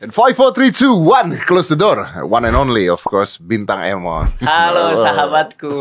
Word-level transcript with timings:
And 0.00 0.10
5, 0.10 0.34
4, 0.34 0.52
3, 0.52 0.70
2, 0.72 0.94
1 1.38 1.46
Close 1.46 1.68
the 1.68 1.76
door. 1.76 2.04
One 2.26 2.44
and 2.44 2.54
only 2.54 2.88
of 2.88 3.02
course 3.04 3.38
Bintang 3.38 3.80
Emon 3.80 4.26
Halo 4.42 4.92
sahabatku. 4.98 5.70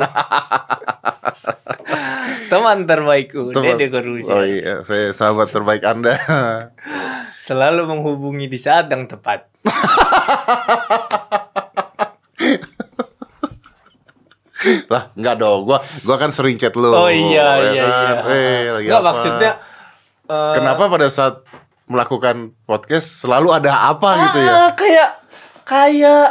Teman 2.47 2.85
terbaikku 2.85 3.49
Teman- 3.51 3.75
Dede 3.75 3.89
Corbuzier 3.89 4.31
Oh 4.31 4.45
iya 4.45 4.85
Saya 4.85 5.09
sahabat 5.11 5.49
terbaik 5.49 5.81
anda. 5.81 6.13
Selalu 7.43 7.83
menghubungi 7.83 8.47
di 8.47 8.55
saat 8.55 8.87
yang 8.87 9.03
tepat. 9.03 9.51
Lah 14.87 15.11
enggak 15.13 15.35
dong. 15.37 15.67
Gua 15.67 15.83
gua 16.07 16.15
kan 16.15 16.31
sering 16.31 16.55
chat 16.55 16.71
lu. 16.77 16.87
Oh 16.87 17.11
iya 17.11 17.59
ya 17.59 17.69
iya 17.73 17.83
kan? 17.83 17.85
iya. 18.15 18.15
Eh 18.31 18.63
lagi 18.71 18.87
Nggak, 18.87 19.01
apa? 19.01 19.07
maksudnya 19.11 19.51
eh, 20.23 20.53
Kenapa 20.55 20.83
pada 20.87 21.07
saat 21.11 21.43
melakukan 21.85 22.35
podcast 22.63 23.21
Selalu 23.21 23.49
ada 23.53 23.89
apa 23.89 24.09
gitu 24.21 24.39
ya? 24.39 24.51
Ah, 24.51 24.69
Kayak 24.73 25.09
Kayak 25.63 26.25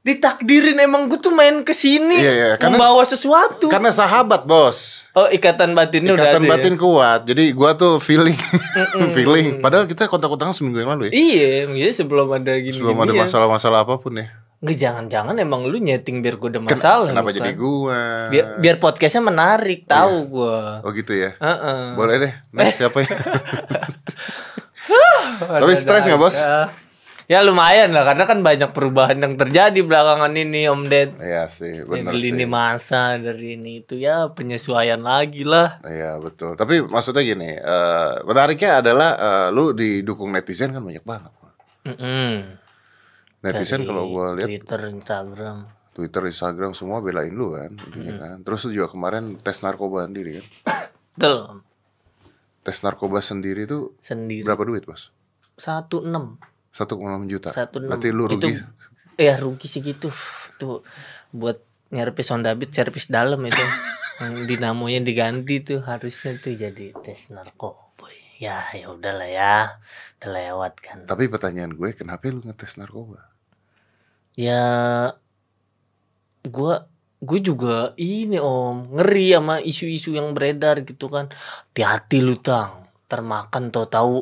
Ditakdirin 0.00 0.80
emang 0.80 1.06
gue 1.06 1.16
tuh 1.16 1.28
main 1.28 1.60
ke 1.60 1.70
sini 1.70 2.16
Iya, 2.16 2.32
iya, 2.32 2.50
karena- 2.56 2.80
Membawa 2.80 3.04
sesuatu. 3.04 3.68
Karena 3.68 3.92
sahabat 3.92 4.42
bos. 4.42 5.04
Oh 5.12 5.26
ikatan 5.26 5.74
batinnya 5.74 6.14
udah 6.14 6.24
Ikatan 6.24 6.40
ada 6.40 6.46
ya? 6.46 6.52
batin 6.56 6.74
kuat. 6.74 7.20
Jadi 7.26 7.50
gua 7.50 7.74
tuh 7.74 7.98
feeling 7.98 8.38
Feeling. 9.16 9.58
Padahal 9.58 9.84
kita 9.84 10.06
kontak-kontakan 10.06 10.54
seminggu 10.54 10.78
yang 10.78 10.88
lalu 10.88 11.10
ya? 11.10 11.12
Iya 11.12 11.50
Jadi 11.68 11.92
sebelum 11.92 12.30
ada 12.30 12.56
gini 12.56 12.78
Sebelum 12.78 12.96
ada 12.96 13.12
masalah-masalah 13.12 13.82
apa 13.82 13.98
pun 13.98 14.16
ya. 14.16 14.32
Nggak 14.60 14.76
jangan-jangan 14.78 15.34
emang 15.36 15.64
lu 15.64 15.76
nyeting 15.76 16.20
biar 16.20 16.36
gue 16.36 16.48
ada 16.48 16.60
masalah 16.60 17.08
Kenapa 17.10 17.28
gitu 17.28 17.40
jadi 17.40 17.52
gua? 17.54 18.00
Biar, 18.28 18.44
biar 18.56 18.76
podcastnya 18.76 19.22
menarik 19.22 19.84
Tahu 19.84 20.16
gue 20.30 20.58
Oh 20.80 20.90
gitu 20.92 21.12
ya? 21.12 21.36
Heeh. 21.36 21.82
Boleh 21.92 22.14
deh. 22.16 22.32
Next 22.52 22.78
siapa 22.78 23.02
ya 23.02 23.08
Tapi 25.40 25.72
stres 25.76 26.04
nggak, 26.06 26.20
Bos? 26.20 26.36
Ya 27.30 27.46
lumayan 27.46 27.94
lah 27.94 28.02
karena 28.02 28.26
kan 28.26 28.42
banyak 28.42 28.74
perubahan 28.74 29.22
yang 29.22 29.38
terjadi 29.38 29.86
belakangan 29.86 30.34
ini 30.34 30.66
Om 30.66 30.90
Ded. 30.90 31.14
Iya 31.22 31.46
sih 31.46 31.78
Ya, 31.78 31.86
bener 31.86 32.10
dari 32.10 32.26
sih 32.26 32.34
ini 32.34 32.42
masa 32.42 33.14
dari 33.22 33.54
ini 33.54 33.86
itu 33.86 33.94
ya 34.02 34.34
penyesuaian 34.34 34.98
lagi 34.98 35.46
lah. 35.46 35.78
Iya 35.86 36.18
betul 36.18 36.58
Tapi 36.58 36.82
maksudnya 36.82 37.22
gini 37.22 37.54
eh, 37.54 38.12
Menariknya 38.26 38.82
adalah 38.82 39.10
eh, 39.14 39.48
Lu 39.54 39.70
didukung 39.70 40.34
netizen 40.34 40.74
kan 40.74 40.82
banyak 40.82 41.06
banget 41.06 41.30
Mm-mm. 41.86 42.58
Netizen 43.46 43.86
Dari 43.86 43.88
kalau 43.94 44.04
gua 44.10 44.34
lihat 44.34 44.50
Twitter, 44.50 44.80
Instagram. 44.90 45.56
Twitter, 45.94 46.22
Instagram 46.26 46.74
semua 46.74 46.98
belain 46.98 47.30
lu 47.30 47.54
kan 47.54 47.70
intinya 47.78 48.14
kan. 48.26 48.36
Terus 48.42 48.66
lu 48.66 48.82
juga 48.82 48.90
kemarin 48.90 49.38
tes 49.38 49.62
narkoba 49.62 50.10
sendiri 50.10 50.42
kan 50.42 50.46
Betul. 51.14 51.62
Tes 52.60 52.76
narkoba 52.84 53.24
sendiri 53.24 53.64
tuh 53.64 53.96
Sendiri. 54.04 54.44
Berapa 54.44 54.62
duit 54.68 54.84
bos? 54.84 55.12
Satu 55.56 56.04
enam. 56.04 56.36
1,6 56.70 57.00
juta 57.26 57.50
Satu 57.50 57.82
enam. 57.82 57.96
Berarti 57.96 58.08
lu 58.14 58.24
rugi 58.30 58.54
Itu, 58.54 58.62
ya 59.18 59.34
rugi 59.40 59.66
segitu. 59.66 60.08
Tuh 60.60 60.84
buat 61.34 61.60
nyerpis 61.90 62.30
Honda 62.30 62.54
Beat, 62.54 62.70
servis 62.76 63.08
dalam 63.10 63.40
itu. 63.42 63.64
Yang 64.20 64.34
dinamonya 64.46 65.00
diganti 65.00 65.64
tuh 65.64 65.80
harusnya 65.80 66.36
tuh 66.36 66.52
jadi 66.52 66.92
tes 67.00 67.32
narkoba. 67.32 67.88
Ya 68.40 68.64
ya 68.72 68.92
udahlah 68.92 69.28
ya. 69.28 69.80
Udah 70.20 70.30
lewat 70.32 70.80
kan. 70.80 71.04
Tapi 71.04 71.28
pertanyaan 71.28 71.76
gue 71.76 71.92
Kenapa 71.92 72.28
lu 72.28 72.40
ngetes 72.44 72.76
narkoba? 72.80 73.30
ya 74.38 74.62
gua 76.48 76.88
gue 77.20 77.38
juga 77.44 77.92
ini 78.00 78.40
om 78.40 78.96
ngeri 78.96 79.36
sama 79.36 79.60
isu-isu 79.60 80.16
yang 80.16 80.32
beredar 80.32 80.80
gitu 80.82 81.12
kan. 81.12 81.28
Hati-hati 81.70 82.24
lu 82.24 82.40
tang. 82.40 82.88
Termakan 83.06 83.68
tau 83.68 83.86
tahu 83.86 84.16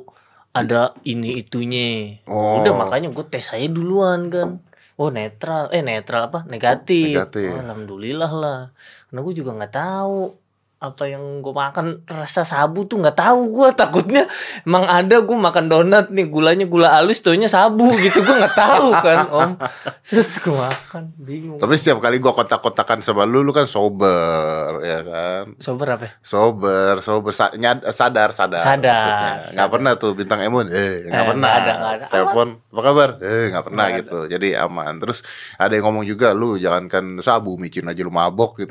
ada 0.50 0.98
ini 1.06 1.38
itunya. 1.38 2.18
Oh. 2.27 2.58
udah 2.58 2.74
makanya 2.74 3.14
gue 3.14 3.24
tes 3.30 3.46
saya 3.46 3.70
duluan 3.70 4.27
kan. 4.28 4.58
Oh 4.98 5.14
netral. 5.14 5.70
Eh 5.70 5.78
netral 5.78 6.27
apa? 6.27 6.42
Negatif, 6.50 7.14
Negatif. 7.14 7.55
Oh, 7.55 7.62
alhamdulillah 7.62 8.32
lah. 8.34 8.60
Karena 9.06 9.20
gue 9.22 9.34
juga 9.38 9.50
nggak 9.55 9.74
tahu 9.78 10.47
apa 10.78 11.05
yang 11.05 11.20
gue 11.39 11.50
makan 11.50 11.86
rasa 12.06 12.42
sabu 12.42 12.83
tuh 12.84 12.96
nggak 12.96 13.16
tahu 13.16 13.50
gue 13.50 13.68
takutnya 13.72 14.30
emang 14.62 14.86
ada 14.86 15.18
gue 15.18 15.34
makan 15.34 15.66
donat 15.66 16.06
nih 16.08 16.24
gulanya 16.24 16.64
gula 16.64 16.94
halus 16.94 17.18
taunya 17.18 17.46
sabu 17.46 17.90
gitu. 17.94 18.20
Gue 18.20 18.36
nggak 18.36 18.55
tahu 18.55 18.88
kan 18.94 19.18
om. 19.28 19.50
Terus 20.06 20.30
gue 20.36 20.55
makan 20.55 21.11
bingung. 21.17 21.58
Tapi 21.58 21.74
setiap 21.74 21.98
kali 21.98 22.17
gua 22.17 22.30
kontak-kontakan 22.33 23.00
sama 23.00 23.22
lu 23.22 23.40
Lu 23.40 23.50
kan 23.50 23.67
sober 23.67 24.78
Ya 24.80 25.02
kan? 25.02 25.58
Sober 25.58 25.86
apa 25.90 26.05
ya? 26.05 26.12
Sober 26.22 26.94
Sober. 27.00 27.33
Sa- 27.33 27.52
nyad- 27.52 27.83
Sadar 27.88 28.30
Sadar 28.30 28.62
Sadar. 28.62 29.50
Nggak 29.50 29.68
pernah 29.68 29.92
tuh 29.94 30.14
Bintang 30.14 30.40
Emon 30.40 30.67
Eh 30.67 31.05
nggak 31.05 31.12
Eh, 31.12 31.27
pernah. 31.27 31.42
nggak 31.44 31.58
ada, 31.58 31.72
nggak 31.74 31.92
ada. 31.92 32.06
Telepon 32.08 32.48
Apa 32.68 32.80
kabar? 32.84 33.08
Eh 33.18 33.44
nggak 33.50 33.64
pernah 33.64 33.86
gitu. 33.92 34.18
Jadi 34.27 34.48
aman. 34.55 34.94
Terus 34.96 35.27
ada 35.55 35.72
yang 35.72 35.84
ngomong 35.84 36.05
juga 36.05 36.30
Lu 36.30 36.55
jangankan 36.55 37.18
sabu 37.18 37.58
Micin 37.58 37.83
aja 37.84 37.98
lu 37.98 38.08
mabok 38.08 38.62
gitu. 38.62 38.70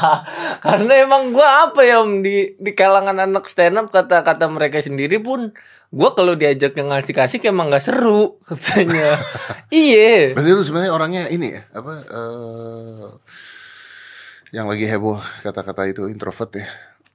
Karena 0.64 0.92
emang 0.96 1.17
gue 1.30 1.46
apa 1.46 1.80
ya 1.82 2.02
om? 2.02 2.22
Di 2.22 2.54
di 2.58 2.70
kalangan 2.72 3.18
anak 3.18 3.46
stand 3.50 3.78
up 3.78 3.88
kata 3.90 4.22
kata 4.22 4.46
mereka 4.46 4.78
sendiri 4.78 5.18
pun 5.18 5.52
gue 5.88 6.10
kalau 6.12 6.36
diajak 6.36 6.76
yang 6.76 6.92
ngasih 6.92 7.14
kasih 7.16 7.38
emang 7.48 7.72
nggak 7.72 7.84
seru 7.84 8.36
katanya. 8.48 9.18
Iya. 9.72 10.36
Berarti 10.36 10.50
lu 10.52 10.62
sebenarnya 10.62 10.92
orangnya 10.92 11.22
ini 11.32 11.52
ya 11.52 11.62
Apa 11.72 11.92
eh 12.04 13.08
Yang 14.48 14.66
lagi 14.72 14.84
heboh 14.88 15.18
Kata-kata 15.44 15.88
itu 15.88 16.08
introvert 16.08 16.52
ya? 16.56 16.66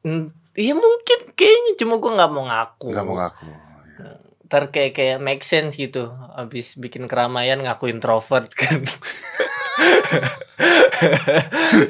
Hmm, 0.04 0.30
iya 0.54 0.76
mungkin 0.76 1.34
kayaknya. 1.34 1.72
Cuma 1.80 1.98
gue 1.98 2.12
nggak 2.12 2.32
mau 2.34 2.44
ngaku. 2.46 2.88
Nggak 2.92 3.06
mau 3.08 3.16
ngaku. 3.18 3.50
Ntar 4.50 4.64
kayak 4.70 4.92
kayak 4.94 5.18
make 5.24 5.42
sense 5.42 5.80
gitu. 5.80 6.14
Abis 6.38 6.78
bikin 6.78 7.10
keramaian 7.10 7.58
ngaku 7.58 7.90
introvert 7.90 8.52
kan 8.54 8.84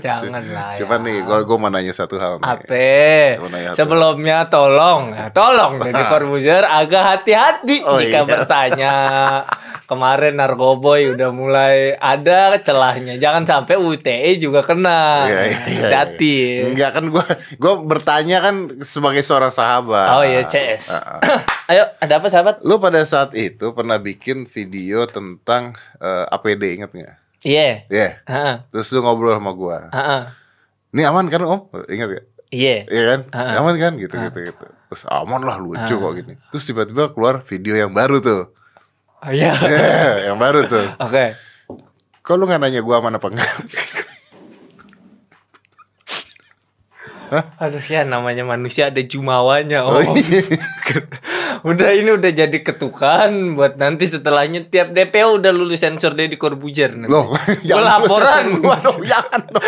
jangan 0.06 0.44
lah 0.50 0.74
Cuman 0.80 1.00
ya. 1.04 1.06
nih 1.06 1.18
Gua, 1.24 1.40
gua 1.44 1.58
mau 1.60 1.70
nanya 1.70 1.94
satu 1.94 2.16
hal 2.18 2.40
nih 2.40 2.48
Ape, 2.48 3.38
nanya 3.52 3.70
sebelumnya 3.76 4.48
tolong, 4.48 5.12
ya, 5.14 5.28
tolong 5.30 5.80
jadi 5.86 6.02
Corbuzier 6.08 6.64
agak 6.64 7.04
hati-hati 7.04 7.84
Oh, 7.84 8.00
jika 8.00 8.24
iya. 8.24 8.28
bertanya. 8.28 8.94
Kemarin 9.84 10.40
narkoboy 10.40 11.12
udah 11.12 11.30
mulai 11.36 11.94
ada 12.00 12.56
celahnya, 12.64 13.20
jangan 13.20 13.44
sampai 13.44 13.76
UTE 13.76 14.40
juga 14.40 14.64
kena. 14.64 15.28
Iya, 15.28 15.42
iya, 15.44 15.60
iya. 15.68 15.88
Hati. 15.92 16.38
Enggak 16.72 16.98
kan 16.98 17.06
gua 17.12 17.26
gua 17.60 17.74
bertanya 17.84 18.40
kan 18.40 18.80
sebagai 18.82 19.20
seorang 19.22 19.52
sahabat. 19.52 20.18
Oh 20.18 20.24
iya 20.24 20.48
CS. 20.48 20.98
Ah, 21.04 21.20
ah. 21.20 21.40
Ayo, 21.76 21.84
ada 22.00 22.14
apa 22.16 22.28
sahabat? 22.32 22.64
Lu 22.64 22.80
pada 22.80 23.04
saat 23.04 23.36
itu 23.36 23.76
pernah 23.76 24.00
bikin 24.00 24.48
video 24.48 25.04
tentang 25.06 25.76
eh, 26.00 26.26
APD 26.32 26.80
inget 26.80 26.90
nggak? 26.96 27.23
Iya. 27.44 27.84
Iya. 27.92 28.10
Heeh. 28.24 28.56
Terus 28.72 28.88
lu 28.92 29.04
ngobrol 29.04 29.36
sama 29.36 29.52
gua. 29.52 29.92
Heeh. 29.92 30.22
Ini 30.96 31.02
aman 31.08 31.28
kan 31.28 31.44
Om? 31.44 31.62
Ingat 31.92 32.08
gak? 32.10 32.26
Iya. 32.50 32.76
Iya 32.88 33.04
kan? 33.10 33.20
Ah. 33.36 33.60
Aman 33.60 33.76
kan? 33.76 33.94
Gitu 33.96 34.14
gitu 34.14 34.40
gitu. 34.42 34.66
Terus 34.90 35.04
aman 35.08 35.42
lah 35.42 35.58
lucu 35.58 35.94
kok 35.94 36.12
gini. 36.16 36.34
Terus 36.50 36.64
tiba-tiba 36.64 37.12
keluar 37.12 37.44
video 37.44 37.76
yang 37.76 37.92
baru 37.92 38.24
tuh. 38.24 38.42
Oh, 39.20 39.32
Iya. 39.32 39.52
Eh, 39.60 40.14
yang 40.32 40.40
baru 40.40 40.64
tuh. 40.66 40.88
Oke. 41.00 41.36
Kok 42.24 42.36
lu 42.40 42.48
gak 42.48 42.64
nanya 42.64 42.80
gua 42.80 43.04
aman 43.04 43.20
apa 43.20 43.28
enggak? 43.28 43.52
Aduh 47.58 47.82
ya 47.82 48.06
namanya 48.06 48.46
manusia 48.46 48.94
ada 48.94 49.02
jumawanya 49.02 49.82
Oh, 49.82 49.98
om. 49.98 50.14
iya. 50.14 50.46
Udah 51.64 51.90
ini 51.96 52.12
udah 52.20 52.32
jadi 52.36 52.58
ketukan 52.60 53.56
buat 53.56 53.80
nanti 53.80 54.12
setelahnya 54.12 54.68
tiap 54.68 54.92
DPO 54.92 55.40
udah 55.40 55.52
lulus 55.56 55.80
sensor 55.80 56.12
Deddy 56.12 56.36
Corbuzier 56.36 56.92
nanti. 56.92 57.08
Loh, 57.08 57.32
Gua 57.68 57.82
laporan. 57.82 58.60
Gua 58.60 58.76
dong, 58.84 59.00
jangan 59.04 59.42
dong. 59.48 59.64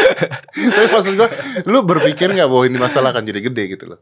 Tapi 0.51 0.87
maksud 0.91 1.13
gua, 1.15 1.31
lu 1.63 1.87
berpikir 1.87 2.35
nggak 2.35 2.51
bahwa 2.51 2.63
ini 2.67 2.77
masalah 2.77 3.15
akan 3.15 3.23
jadi 3.23 3.39
gede 3.39 3.63
gitu 3.79 3.85
loh? 3.95 3.99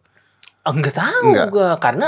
Ah, 0.66 0.74
Enggak 0.74 0.98
tahu 0.98 1.22
Enggak. 1.30 1.48
gua 1.54 1.70
karena 1.78 2.08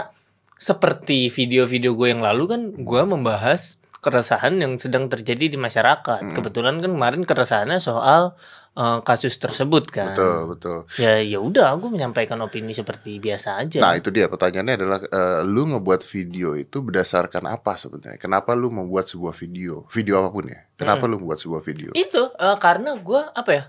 seperti 0.56 1.28
video-video 1.30 1.94
gue 1.94 2.16
yang 2.16 2.24
lalu 2.24 2.44
kan 2.48 2.62
gua 2.82 3.04
membahas 3.04 3.76
keresahan 4.00 4.56
yang 4.62 4.78
sedang 4.78 5.10
terjadi 5.10 5.50
di 5.54 5.58
masyarakat. 5.58 6.22
Hmm. 6.22 6.34
Kebetulan 6.34 6.78
kan 6.82 6.94
kemarin 6.94 7.22
keresahannya 7.26 7.78
soal 7.82 8.34
eh, 8.76 9.00
kasus 9.02 9.36
tersebut 9.36 9.88
kan. 9.88 10.12
Betul, 10.12 10.38
betul. 10.52 10.78
Ya 11.00 11.18
ya 11.18 11.40
udah 11.40 11.74
aku 11.74 11.90
menyampaikan 11.90 12.38
opini 12.40 12.72
seperti 12.72 13.18
biasa 13.18 13.58
aja. 13.58 13.80
Nah 13.80 13.96
itu 13.96 14.12
dia 14.12 14.28
pertanyaannya 14.28 14.76
adalah 14.76 15.00
eh, 15.02 15.40
lu 15.44 15.72
ngebuat 15.72 16.04
video 16.04 16.54
itu 16.54 16.84
berdasarkan 16.84 17.48
apa 17.48 17.74
sebenarnya? 17.76 18.20
Kenapa 18.20 18.52
lu 18.54 18.68
membuat 18.70 19.08
sebuah 19.08 19.32
video? 19.32 19.88
Video 19.90 20.20
apa 20.20 20.30
pun 20.30 20.46
ya? 20.52 20.60
Kenapa 20.76 21.08
lu 21.08 21.16
membuat 21.18 21.40
sebuah 21.40 21.64
video? 21.64 21.96
Itu 21.96 22.36
eh, 22.36 22.58
karena 22.60 23.00
gua 23.00 23.32
apa 23.32 23.52
ya? 23.52 23.64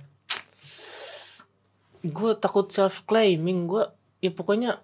Gue 2.02 2.38
takut 2.38 2.70
self 2.70 3.02
claiming. 3.02 3.66
Gue 3.66 3.82
ya 4.22 4.30
pokoknya 4.30 4.78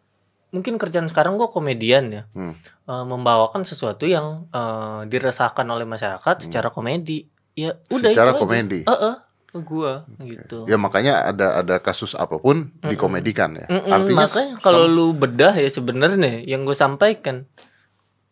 mungkin 0.53 0.77
kerjaan 0.77 1.07
sekarang 1.09 1.39
gue 1.39 1.49
komedian 1.49 2.05
ya. 2.11 2.23
Hmm. 2.35 2.55
Eh, 2.85 3.05
membawakan 3.07 3.63
sesuatu 3.63 4.07
yang 4.07 4.51
eh, 4.51 5.01
diresahkan 5.07 5.67
oleh 5.67 5.87
masyarakat 5.87 6.37
secara 6.43 6.69
komedi. 6.69 7.27
Ya 7.55 7.79
udah 7.93 8.11
Hmm. 8.11 8.15
Secara 8.17 8.31
itu 8.33 8.37
aja. 8.37 8.43
komedi? 8.43 8.81
Heeh, 8.83 9.15
ke 9.53 9.61
gue 9.61 9.93
gitu. 10.25 10.65
Ya 10.65 10.81
makanya 10.81 11.29
ada 11.29 11.61
ada 11.61 11.77
kasus 11.77 12.17
apa 12.17 12.41
pun 12.41 12.73
dikomedikan 12.81 13.53
ya. 13.53 13.67
Mm-mm, 13.69 13.93
Artinya 13.93 14.25
makanya 14.25 14.55
kalau 14.65 14.89
lu 14.89 15.13
bedah 15.13 15.53
ya 15.53 15.69
sebenarnya 15.69 16.41
yang 16.49 16.65
gue 16.65 16.73
sampaikan 16.73 17.45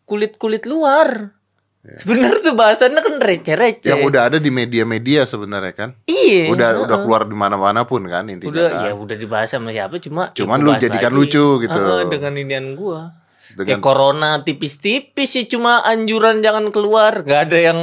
kulit 0.09 0.41
kulit 0.41 0.65
luar 0.65 1.37
Sebenarnya 1.81 2.45
tuh 2.45 2.53
bahasannya 2.53 3.01
kan 3.01 3.15
receh-receh. 3.17 3.89
Yang 3.89 4.01
udah 4.05 4.21
ada 4.29 4.37
di 4.37 4.53
media-media 4.53 5.25
sebenarnya 5.25 5.73
kan. 5.73 5.89
Iya. 6.05 6.53
Udah 6.53 6.77
heeh. 6.77 6.85
udah 6.85 6.97
keluar 7.01 7.25
di 7.25 7.33
mana-mana 7.33 7.89
pun 7.89 8.05
kan 8.05 8.29
intinya 8.29 8.53
udah 8.53 8.65
kan. 8.69 8.85
ya 8.85 8.93
udah 8.93 9.17
dibahas 9.17 9.49
sama 9.49 9.73
siapa 9.73 9.97
cuma 9.97 10.29
ya 10.29 10.45
Cuman 10.45 10.61
gua 10.61 10.65
lu 10.69 10.71
jadikan 10.77 11.09
lagi. 11.09 11.17
lucu 11.25 11.45
gitu. 11.65 11.81
Heeh, 11.81 12.01
dengan 12.05 12.33
inian 12.37 12.77
gua. 12.77 13.17
Ya 13.57 13.65
Dengan 13.65 13.81
corona 13.81 14.29
tipis-tipis 14.45 15.27
sih 15.33 15.49
cuma 15.49 15.81
anjuran 15.81 16.45
jangan 16.45 16.69
keluar, 16.69 17.25
gak 17.25 17.49
ada 17.49 17.57
yang 17.59 17.79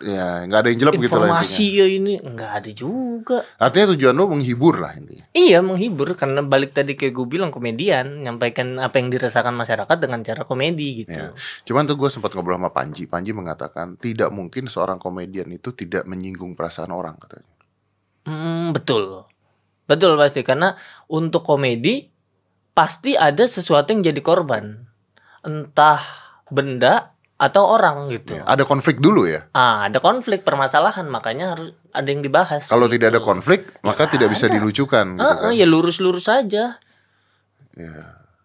ya 0.00 0.48
nggak 0.48 0.58
ada 0.64 0.68
yang 0.72 0.80
jelek 0.80 0.94
gitu 1.04 1.16
lah 1.16 1.28
informasi 1.28 1.66
ya 1.76 1.86
ini 1.86 2.12
nggak 2.18 2.50
ada 2.50 2.70
juga. 2.72 3.38
Artinya 3.60 3.92
tujuan 3.94 4.14
lu 4.16 4.24
menghibur 4.32 4.80
lah 4.80 4.96
intinya. 4.96 5.24
Iya 5.36 5.60
menghibur 5.60 6.16
karena 6.16 6.40
balik 6.40 6.72
tadi 6.72 6.96
kayak 6.96 7.12
gue 7.12 7.26
bilang 7.28 7.52
komedian 7.52 8.24
nyampaikan 8.24 8.80
apa 8.80 8.96
yang 8.98 9.12
dirasakan 9.12 9.52
masyarakat 9.54 9.96
dengan 10.00 10.20
cara 10.24 10.42
komedi 10.48 11.04
gitu. 11.04 11.20
Ya. 11.20 11.30
Cuman 11.68 11.84
tuh 11.84 12.00
gue 12.00 12.08
sempat 12.08 12.32
ngobrol 12.32 12.56
sama 12.56 12.72
Panji. 12.72 13.04
Panji 13.04 13.30
mengatakan 13.36 14.00
tidak 14.00 14.32
mungkin 14.32 14.66
seorang 14.66 14.96
komedian 14.96 15.52
itu 15.52 15.76
tidak 15.76 16.08
menyinggung 16.08 16.56
perasaan 16.56 16.90
orang 16.90 17.20
katanya. 17.20 17.48
Hmm, 18.24 18.72
betul. 18.72 19.28
Betul 19.84 20.14
pasti 20.16 20.40
karena 20.46 20.78
untuk 21.10 21.42
komedi 21.42 22.08
pasti 22.72 23.18
ada 23.18 23.44
sesuatu 23.44 23.90
yang 23.92 24.06
jadi 24.06 24.20
korban. 24.22 24.86
Entah 25.42 26.00
benda 26.48 27.14
atau 27.40 27.72
orang 27.72 28.12
gitu. 28.12 28.36
Ya, 28.36 28.44
Ada 28.44 28.68
konflik 28.68 29.00
dulu 29.00 29.24
ya. 29.24 29.48
Ah, 29.56 29.88
ada 29.88 29.96
konflik 29.96 30.44
permasalahan 30.44 31.08
makanya 31.08 31.56
harus 31.56 31.72
ada 31.96 32.04
yang 32.04 32.20
dibahas. 32.20 32.68
Kalau 32.68 32.84
gitu. 32.84 33.00
tidak 33.00 33.16
ada 33.16 33.20
konflik, 33.24 33.72
maka 33.80 34.04
tidak 34.12 34.28
bisa 34.28 34.52
dilucukan 34.52 35.16
gitu 35.16 35.24
Heeh, 35.24 35.48
kan. 35.48 35.56
ya 35.56 35.64
lurus-lurus 35.64 36.28
saja. 36.28 36.76
Ya. 37.72 37.94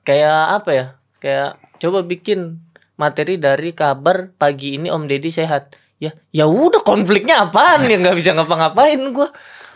Kayak 0.07 0.63
apa 0.63 0.71
ya? 0.71 0.85
Kayak 1.19 1.59
coba 1.83 2.07
bikin 2.07 2.63
materi 2.95 3.35
dari 3.35 3.75
kabar 3.75 4.31
pagi 4.39 4.79
ini 4.79 4.87
Om 4.87 5.11
Deddy 5.11 5.27
sehat. 5.27 5.75
Ya, 5.99 6.15
ya 6.31 6.47
udah 6.47 6.79
konfliknya 6.83 7.43
apaan 7.43 7.83
ya 7.83 7.99
nggak 7.99 8.15
bisa 8.15 8.31
ngapa-ngapain 8.31 8.99
gua. 9.11 9.27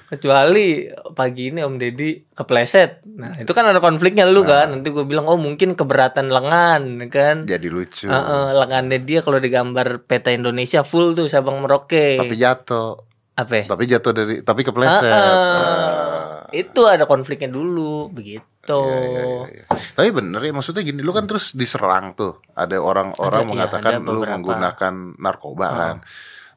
Kecuali 0.09 0.89
pagi 1.13 1.53
ini 1.53 1.61
Om 1.61 1.77
Deddy 1.77 2.33
kepleset. 2.33 3.05
Nah, 3.13 3.37
itu 3.37 3.53
kan 3.53 3.69
ada 3.69 3.77
konfliknya 3.77 4.25
lu 4.25 4.41
kan. 4.41 4.73
Nanti 4.73 4.89
gue 4.89 5.05
bilang 5.05 5.29
oh 5.29 5.37
mungkin 5.37 5.77
keberatan 5.77 6.33
lengan 6.33 7.05
kan. 7.13 7.45
Jadi 7.45 7.69
lucu. 7.69 8.09
Heeh, 8.09 8.45
lengannya 8.57 8.97
dia 8.97 9.21
kalau 9.21 9.37
digambar 9.37 10.01
peta 10.09 10.33
Indonesia 10.33 10.81
full 10.81 11.13
tuh 11.13 11.29
Sabang 11.29 11.61
Merauke. 11.61 12.17
Tapi 12.17 12.33
jatuh. 12.33 13.05
apa? 13.37 13.53
ya? 13.53 13.63
Tapi 13.69 13.83
jatuh 13.85 14.11
dari 14.11 14.35
tapi 14.41 14.61
kepleset. 14.65 15.13
Ah, 15.13 15.29
Ah. 15.29 16.39
Itu 16.49 16.89
ada 16.89 17.05
konfliknya 17.05 17.47
dulu 17.47 18.09
begitu. 18.09 18.43
Iya, 18.65 18.97
iya, 18.99 19.23
iya, 19.23 19.47
iya. 19.61 19.63
Tapi 19.69 20.09
bener 20.09 20.41
ya 20.41 20.51
maksudnya 20.51 20.81
gini, 20.81 21.05
lu 21.05 21.13
kan 21.13 21.29
terus 21.29 21.53
diserang 21.53 22.17
tuh. 22.17 22.41
Ada 22.57 22.81
orang-orang 22.81 23.45
iya, 23.45 23.49
mengatakan 23.53 23.93
ada 24.01 24.09
lu 24.09 24.25
menggunakan 24.25 24.93
narkoba 25.21 25.67
kan. 25.71 25.95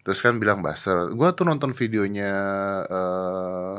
Terus 0.02 0.18
kan 0.18 0.38
bilang 0.42 0.60
buzzer. 0.62 1.14
Gua 1.14 1.30
tuh 1.34 1.46
nonton 1.46 1.70
videonya 1.74 2.30
eh 2.90 3.78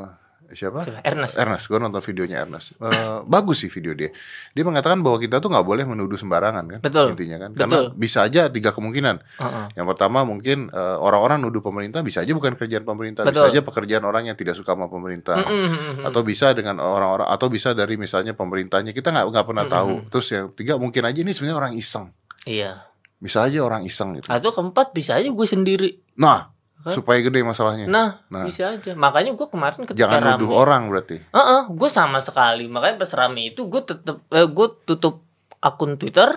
siapa? 0.54 0.86
Siapa? 0.86 1.02
Ernest. 1.02 1.34
Ernest, 1.34 1.64
gue 1.66 1.78
nonton 1.82 1.98
videonya 1.98 2.46
Ernest. 2.46 2.78
Eh, 2.78 3.18
bagus 3.26 3.64
sih 3.66 3.70
video 3.72 3.92
dia. 3.92 4.14
Dia 4.54 4.62
mengatakan 4.62 5.02
bahwa 5.02 5.18
kita 5.18 5.42
tuh 5.42 5.50
nggak 5.50 5.66
boleh 5.66 5.82
menuduh 5.82 6.14
sembarangan 6.14 6.64
kan, 6.68 6.80
Betul. 6.84 7.16
intinya 7.16 7.48
kan. 7.48 7.50
Karena 7.58 7.90
Betul. 7.90 7.98
bisa 7.98 8.18
aja 8.22 8.46
tiga 8.52 8.70
kemungkinan. 8.70 9.16
Heeh. 9.40 9.66
Yang 9.74 9.86
pertama 9.94 10.22
mungkin 10.22 10.70
eh, 10.70 10.96
orang-orang 11.00 11.42
nuduh 11.42 11.58
pemerintah 11.58 12.00
bisa 12.06 12.22
aja 12.22 12.30
bukan 12.30 12.54
kerjaan 12.54 12.86
pemerintah, 12.86 13.26
bisa 13.26 13.42
Betul. 13.42 13.50
aja 13.50 13.60
pekerjaan 13.66 14.04
orang 14.06 14.30
yang 14.30 14.36
tidak 14.38 14.54
suka 14.54 14.78
sama 14.78 14.86
pemerintah 14.86 15.42
Mm-mm. 15.42 16.06
atau 16.06 16.20
bisa 16.22 16.54
dengan 16.54 16.78
orang-orang 16.78 17.26
atau 17.26 17.46
bisa 17.50 17.74
dari 17.74 17.98
misalnya 17.98 18.36
pemerintahnya 18.38 18.94
kita 18.94 19.10
nggak 19.10 19.26
nggak 19.34 19.46
pernah 19.46 19.66
tahu 19.66 20.06
terus 20.12 20.26
yang 20.30 20.50
tiga 20.54 20.78
mungkin 20.78 21.02
aja 21.02 21.18
ini 21.18 21.30
sebenarnya 21.34 21.58
orang 21.58 21.74
iseng 21.74 22.14
Iya. 22.44 22.84
Bisa 23.24 23.40
aja 23.40 23.58
orang 23.58 23.82
iseng 23.82 24.12
gitu 24.12 24.28
Atau 24.28 24.52
keempat 24.52 24.92
bisa 24.92 25.16
aja 25.16 25.24
gue 25.24 25.46
sendiri. 25.48 25.96
nah 26.14 26.52
Kan? 26.76 26.92
supaya 26.92 27.16
gede 27.18 27.40
masalahnya 27.40 27.88
Nah, 27.88 28.20
Nah. 28.28 28.44
bisa 28.44 28.68
aja. 28.70 28.92
Makanya 28.92 29.32
gue 29.32 29.48
kemarin 29.48 29.82
ketika 29.82 30.04
jangan 30.04 30.20
rame. 30.20 30.32
nuduh 30.36 30.52
orang 30.54 30.82
berarti 30.86 31.16
Heeh, 31.24 31.62
gue 31.66 31.88
sama 31.88 32.20
sekali. 32.20 32.68
Makanya 32.68 33.00
pas 33.00 33.08
rame 33.14 33.48
itu 33.48 33.64
gue 33.64 33.80
tetep 33.80 34.20
eh, 34.28 34.44
gue 34.44 34.66
tutup 34.84 35.24
akun 35.58 35.96
Twitter, 35.96 36.28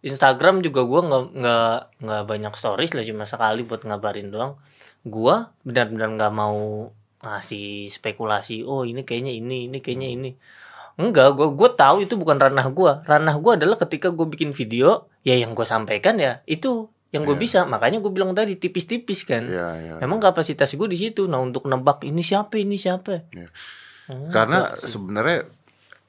Instagram 0.00 0.60
juga 0.60 0.84
gue 0.84 1.00
nggak 1.02 1.24
nggak 1.32 1.72
nggak 1.98 2.22
banyak 2.26 2.52
stories 2.52 2.92
lah 2.92 3.00
cuma 3.02 3.24
sekali 3.24 3.64
buat 3.64 3.80
ngabarin 3.82 4.28
doang. 4.28 4.60
Gue 5.02 5.32
benar-benar 5.62 6.12
nggak 6.12 6.32
mau 6.34 6.92
ngasih 7.20 7.88
spekulasi. 7.88 8.60
Oh 8.62 8.84
ini 8.84 9.00
kayaknya 9.00 9.32
ini, 9.32 9.64
ini 9.64 9.80
kayaknya 9.80 10.08
ini. 10.12 10.30
Enggak, 10.94 11.34
gue 11.34 11.48
gue 11.50 11.70
tahu 11.74 12.06
itu 12.06 12.14
bukan 12.14 12.38
ranah 12.38 12.70
gue. 12.70 12.92
Ranah 13.02 13.34
gue 13.34 13.52
adalah 13.58 13.76
ketika 13.76 14.14
gue 14.14 14.26
bikin 14.26 14.54
video, 14.54 15.10
ya 15.26 15.34
yang 15.34 15.52
gue 15.52 15.66
sampaikan 15.66 16.16
ya 16.16 16.40
itu 16.46 16.86
yang 17.10 17.22
gue 17.22 17.34
Iya. 17.34 17.42
bisa. 17.42 17.58
Makanya 17.66 17.98
gue 17.98 18.12
bilang 18.14 18.30
tadi 18.30 18.54
tipis-tipis 18.54 19.26
kan. 19.26 19.46
ya 19.46 19.74
ya 19.74 19.94
Emang 19.98 20.18
kapasitas 20.18 20.70
gue 20.70 20.86
di 20.86 20.98
situ. 20.98 21.26
Nah 21.26 21.38
untuk 21.38 21.66
nebak 21.66 22.02
ini 22.02 22.22
siapa 22.22 22.58
ini 22.58 22.78
siapa. 22.78 23.26
Iya. 23.30 23.48
Hmm, 24.04 24.28
karena 24.28 24.76
sebenarnya 24.76 25.48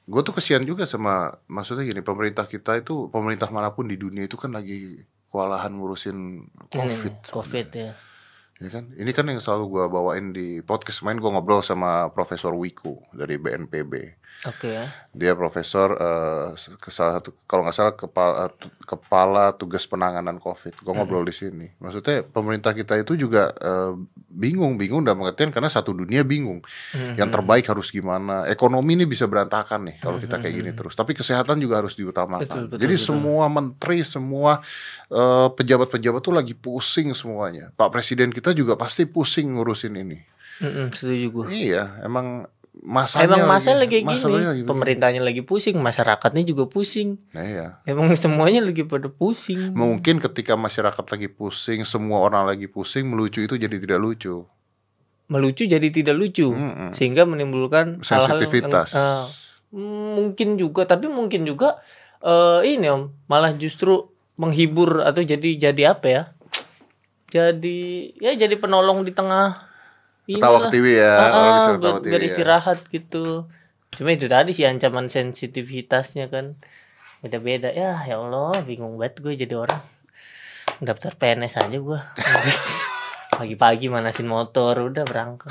gue 0.06 0.20
tuh 0.22 0.34
kesian 0.36 0.62
juga 0.62 0.86
sama 0.86 1.34
maksudnya 1.46 1.82
gini 1.82 1.98
pemerintah 1.98 2.46
kita 2.46 2.78
itu 2.78 3.10
pemerintah 3.10 3.50
mana 3.50 3.74
pun 3.74 3.90
di 3.90 3.98
dunia 3.98 4.22
itu 4.22 4.38
kan 4.38 4.54
lagi 4.54 5.02
kewalahan 5.32 5.74
ngurusin 5.74 6.46
Ini, 6.46 6.78
covid 6.78 7.14
Covid 7.26 7.68
ya. 7.74 7.90
ya 8.56 8.68
kan 8.70 8.92
ini 8.94 9.10
kan 9.10 9.26
yang 9.26 9.42
selalu 9.42 9.64
gue 9.66 9.84
bawain 9.90 10.30
di 10.30 10.62
podcast 10.62 11.02
main 11.02 11.18
gue 11.18 11.26
ngobrol 11.26 11.58
sama 11.60 12.06
Profesor 12.12 12.54
Wiku 12.54 13.02
dari 13.10 13.34
BNPB 13.34 13.92
Oke. 14.44 14.68
Ya. 14.68 14.86
dia 15.16 15.32
profesor 15.32 15.96
eh, 15.96 16.52
ke 16.76 16.92
salah 16.92 17.18
satu 17.18 17.32
kalau 17.48 17.64
nggak 17.64 17.76
salah 17.76 17.94
kepala 17.96 18.52
kepala 18.84 19.44
tugas 19.56 19.88
penanganan 19.88 20.36
covid. 20.36 20.76
Gue 20.76 20.92
ngobrol 20.92 21.24
di 21.24 21.32
sini. 21.32 21.72
Maksudnya 21.80 22.20
pemerintah 22.20 22.76
kita 22.76 23.00
itu 23.00 23.16
juga 23.16 23.48
eh, 23.56 23.96
bingung 24.28 24.76
bingung 24.76 25.00
dalam 25.00 25.24
pengertian 25.24 25.48
karena 25.48 25.72
satu 25.72 25.96
dunia 25.96 26.20
bingung. 26.20 26.60
Hmm, 26.92 27.16
yang 27.16 27.32
terbaik 27.32 27.64
harus 27.64 27.88
gimana? 27.88 28.44
Ekonomi 28.52 29.00
ini 29.00 29.08
bisa 29.08 29.24
berantakan 29.24 29.88
nih 29.88 29.96
kalau 30.04 30.20
kita 30.20 30.36
kayak 30.36 30.54
gini 30.54 30.70
terus. 30.76 30.92
Tapi 30.92 31.16
kesehatan 31.16 31.56
juga 31.56 31.80
harus 31.80 31.96
diutamakan. 31.96 32.44
Betul, 32.44 32.64
betul, 32.68 32.80
jadi 32.84 32.94
betul. 33.00 33.06
semua 33.08 33.44
menteri 33.48 33.98
semua 34.04 34.60
eh, 35.08 35.48
pejabat-pejabat 35.48 36.20
tuh 36.20 36.34
lagi 36.36 36.52
pusing 36.52 37.16
semuanya. 37.16 37.72
Pak 37.72 37.88
presiden 37.88 38.28
kita 38.28 38.52
juga 38.52 38.76
pasti 38.76 39.08
pusing 39.08 39.56
ngurusin 39.56 39.96
ini. 39.96 40.36
Mm-mm, 40.56 40.88
setuju 40.88 41.26
gue. 41.28 41.46
iya 41.52 42.00
emang 42.00 42.48
masanya 42.78 43.36
Emang 43.36 43.48
masa 43.48 43.72
lagi 43.72 44.00
masalahnya 44.00 44.52
gini. 44.52 44.60
begini. 44.60 44.68
Pemerintahnya 44.68 45.22
lagi 45.22 45.40
pusing, 45.40 45.76
masyarakatnya 45.76 46.42
juga 46.42 46.64
pusing. 46.64 47.16
Nah, 47.32 47.42
iya 47.42 47.66
Emang 47.82 48.12
semuanya 48.14 48.60
lagi 48.60 48.82
pada 48.82 49.08
pusing. 49.08 49.72
Mungkin 49.72 50.20
ketika 50.20 50.54
masyarakat 50.54 51.04
lagi 51.06 51.28
pusing, 51.28 51.82
semua 51.82 52.20
orang 52.20 52.44
lagi 52.44 52.66
pusing, 52.66 53.06
melucu 53.06 53.40
itu 53.40 53.54
jadi 53.54 53.76
tidak 53.76 53.98
lucu. 53.98 54.44
Melucu 55.26 55.64
jadi 55.64 55.88
tidak 55.88 56.14
lucu, 56.14 56.48
Mm-mm. 56.48 56.92
sehingga 56.92 57.24
menimbulkan 57.24 57.98
hal-hal 58.00 58.38
yang- 58.38 58.46
Sensitivitas. 58.46 58.88
eh, 58.92 59.24
mungkin 59.74 60.54
juga, 60.54 60.84
tapi 60.84 61.06
mungkin 61.06 61.42
juga 61.42 61.82
eh, 62.18 62.60
ini 62.68 62.86
om, 62.86 63.10
malah 63.26 63.50
justru 63.52 64.06
menghibur 64.36 65.02
atau 65.02 65.20
jadi 65.20 65.56
jadi 65.60 65.82
apa 65.90 66.06
ya? 66.06 66.22
Jadi 67.26 67.78
ya 68.16 68.32
jadi 68.32 68.54
penolong 68.54 69.02
di 69.02 69.10
tengah 69.10 69.65
Ketawa 70.28 70.42
inilah. 70.52 70.62
ketiwi 70.68 70.92
ya, 70.92 71.12
Ah, 71.14 71.28
orang 71.32 71.52
bisa 71.54 71.70
ketawa 71.72 71.94
ketiwi 71.96 72.10
biar 72.10 72.20
ya. 72.20 72.26
istirahat 72.26 72.78
gitu. 72.88 73.24
Cuma 73.90 74.10
itu 74.10 74.26
tadi 74.26 74.50
sih 74.50 74.64
ancaman 74.64 75.06
sensitivitasnya 75.06 76.26
kan 76.26 76.58
beda-beda 77.18 77.68
ya 77.68 78.02
ya 78.02 78.16
Allah 78.16 78.52
bingung 78.60 79.00
banget 79.00 79.18
gue 79.18 79.32
jadi 79.34 79.56
orang 79.56 79.80
daftar 80.78 81.10
PNS 81.12 81.56
aja 81.58 81.74
gue 81.74 81.98
pagi-pagi 83.32 83.88
manasin 83.88 84.28
motor 84.28 84.76
udah 84.84 85.02
berangkat 85.02 85.48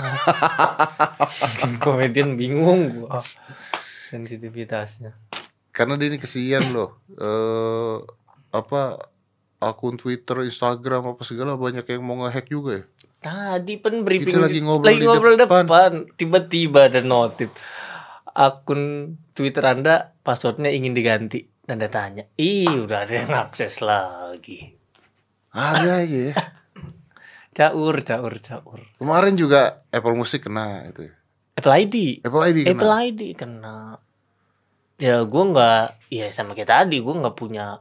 Bikin 1.58 1.78
komedian 1.84 2.38
bingung 2.38 3.02
gue 3.02 3.10
sensitivitasnya 4.06 5.18
Karena 5.70 6.00
dia 6.00 6.08
ini 6.08 6.16
kesian 6.16 6.72
loh. 6.72 6.96
Eh 7.12 7.98
apa 8.50 8.96
akun 9.60 10.00
Twitter, 10.00 10.40
Instagram 10.42 11.12
apa 11.12 11.22
segala 11.22 11.60
banyak 11.60 11.84
yang 11.84 12.00
mau 12.00 12.24
ngehack 12.24 12.48
juga 12.48 12.80
ya. 12.80 12.84
Tadi 13.26 13.74
pen 13.76 14.06
briefing 14.06 14.30
Kita 14.30 14.46
lagi 14.46 14.62
ngobrol 14.62 14.86
lagi 14.86 15.00
di 15.00 15.08
ngobrol 15.08 15.34
depan. 15.36 15.66
depan 15.66 15.92
tiba-tiba 16.14 16.86
ada 16.86 17.02
notif 17.02 17.50
akun 18.28 18.82
Twitter 19.34 19.64
anda 19.64 20.14
passwordnya 20.22 20.70
ingin 20.70 20.92
diganti 20.92 21.42
tanda 21.64 21.88
tanya 21.88 22.30
ih 22.36 22.86
udah 22.86 23.02
ada 23.02 23.14
yang 23.18 23.34
akses 23.34 23.82
lagi 23.82 24.78
Ada 25.50 26.04
aja 26.04 26.20
ya. 26.30 26.34
caur 27.58 27.96
caur 28.00 28.34
caur 28.38 28.80
Kemarin 28.94 29.34
juga 29.34 29.80
Apple 29.88 30.14
Music 30.14 30.44
kena 30.44 30.84
itu. 30.86 31.08
ya. 31.08 31.14
Apple 31.56 31.74
ID 31.74 31.96
Apple 32.22 32.44
ID 32.44 32.58
kena. 32.62 32.72
Apple 32.74 32.94
ID 33.02 33.22
kena 33.34 33.78
ya 34.96 35.24
gue 35.24 35.44
nggak 35.46 35.84
ya 36.08 36.28
sama 36.30 36.52
kayak 36.52 36.68
tadi 36.70 37.00
gue 37.00 37.16
nggak 37.16 37.34
punya 37.34 37.80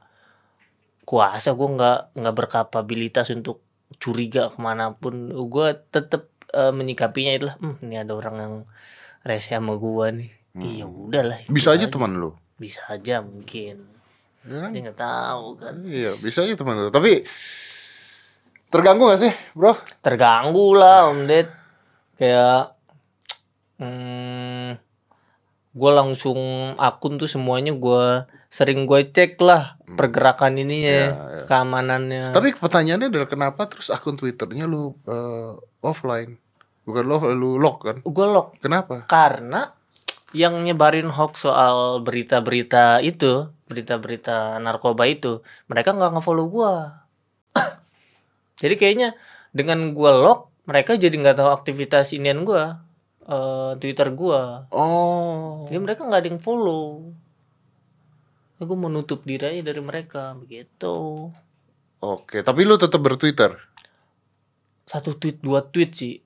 kuasa 1.03 1.53
gue 1.53 1.69
nggak 1.69 1.99
nggak 2.15 2.35
berkapabilitas 2.35 3.29
untuk 3.31 3.64
curiga 3.97 4.49
ke 4.49 4.59
mana 4.59 4.93
pun 4.93 5.15
gue 5.31 5.67
tetap 5.89 6.27
eh, 6.51 6.71
menyikapinya 6.71 7.33
adalah 7.33 7.55
hmm, 7.57 7.77
ini 7.81 7.97
ada 7.97 8.13
orang 8.13 8.37
yang 8.37 8.55
rese 9.23 9.53
sama 9.53 9.75
gue 9.75 10.07
nih 10.15 10.31
iya 10.57 10.85
udahlah 10.85 11.39
Hmm. 11.41 11.51
Bisa 11.51 11.71
aja 11.71 11.85
aja. 11.85 11.91
teman 11.91 12.15
lu. 12.15 12.31
bisa 12.55 12.81
aja 12.87 13.19
mungkin 13.19 13.91
Ya 14.45 14.61
kan? 14.61 14.71
dia 14.71 14.81
nggak 14.83 15.01
tahu 15.01 15.47
kan 15.57 15.75
Iya, 15.83 16.13
bisa 16.17 16.41
aja 16.41 16.53
teman 16.53 16.77
lu. 16.77 16.89
Tapi 16.89 17.25
Terganggu 18.67 19.07
gak 19.07 19.21
sih, 19.21 19.35
bro? 19.53 19.73
terganggu 20.01 20.75
lah 20.75 21.07
om 21.07 21.25
Ded 21.25 21.47
kayak 22.15 22.75
hmm, 23.79 24.79
gue 25.73 25.91
langsung 25.93 26.39
akun 26.77 27.15
tuh 27.15 27.27
semuanya 27.27 27.71
gue 27.71 28.07
sering 28.49 28.83
gue 28.85 29.01
cek 29.05 29.39
lah 29.41 29.79
pergerakan 29.95 30.59
ininya 30.59 30.99
Hmm. 31.09 31.15
Ya, 31.15 31.35
ya. 31.41 31.45
keamanannya 31.47 32.25
Tapi 32.31 32.49
pertanyaannya 32.55 33.09
adalah 33.09 33.29
kenapa 33.29 33.67
terus 33.67 33.89
akun 33.89 34.15
Twitternya 34.15 34.67
lu 34.67 34.95
eh, 35.07 35.53
offline? 35.81 36.37
Bukan 36.85 37.05
lo, 37.07 37.17
lu 37.33 37.57
lock 37.57 37.79
kan? 37.81 37.97
gue 38.05 38.27
lock 38.29 38.61
Kenapa? 38.61 39.09
karena 39.09 39.73
yang 40.35 40.61
nyebarin 40.61 41.09
hoax 41.09 41.47
soal 41.47 42.03
berita-berita 42.03 42.99
itu 43.01 43.49
berita-berita 43.65 44.59
narkoba 44.59 45.07
itu 45.07 45.41
mereka 45.65 45.95
nggak 45.95 46.19
ngefollow 46.19 46.47
gue 46.51 46.75
jadi 48.61 48.75
kayaknya 48.75 49.09
dengan 49.55 49.95
gue 49.95 50.11
lock 50.11 50.51
mereka 50.67 50.99
jadi 50.99 51.15
nggak 51.15 51.39
tahu 51.39 51.51
aktivitas 51.55 52.13
inian 52.13 52.43
gue 52.43 52.65
eh, 53.25 53.73
twitter 53.79 54.11
gue 54.11 54.43
Oh. 54.75 55.65
Jadi 55.65 55.79
mereka 55.81 56.05
nggak 56.05 56.21
ada 56.21 56.29
yang 56.29 56.43
follow. 56.43 57.15
Gue 58.63 58.79
menutup 58.79 59.27
diri 59.27 59.51
aja 59.51 59.63
dari 59.67 59.83
mereka 59.83 60.33
begitu. 60.39 61.29
Oke, 62.05 62.45
tapi 62.45 62.69
lu 62.69 62.77
tetap 62.77 63.01
bertwitter. 63.01 63.57
Satu 64.85 65.17
tweet 65.17 65.41
dua 65.41 65.65
tweet 65.65 65.91
sih. 65.97 66.21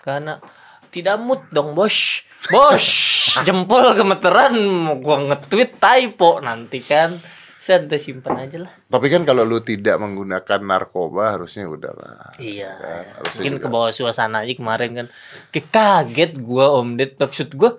Karena 0.00 0.40
tidak 0.88 1.20
mood 1.20 1.44
dong 1.52 1.76
bos. 1.76 2.24
Bos 2.48 2.86
jempol 3.46 3.92
gemeteran 3.92 4.56
mau 4.56 4.96
gua 4.96 5.20
nge-tweet 5.20 5.76
typo 5.76 6.40
nanti 6.40 6.80
kan. 6.80 7.12
Saya 7.60 7.84
udah 7.84 8.00
simpan 8.00 8.48
aja 8.48 8.64
lah. 8.64 8.72
Tapi 8.88 9.12
kan 9.12 9.28
kalau 9.28 9.44
lu 9.44 9.60
tidak 9.60 10.00
menggunakan 10.00 10.60
narkoba 10.64 11.36
harusnya 11.36 11.68
udahlah. 11.68 12.32
Iya. 12.40 12.72
Kan, 12.80 13.04
harusnya 13.20 13.40
Mungkin 13.44 13.54
ke 13.60 13.68
bawah 13.68 13.92
suasana 13.92 14.48
aja 14.48 14.56
kemarin 14.56 14.90
kan. 14.96 15.06
Kayak 15.52 15.68
kaget 15.68 16.32
gua 16.40 16.72
Om 16.80 16.96
Ded 16.96 17.20
maksud 17.20 17.52
gua 17.52 17.76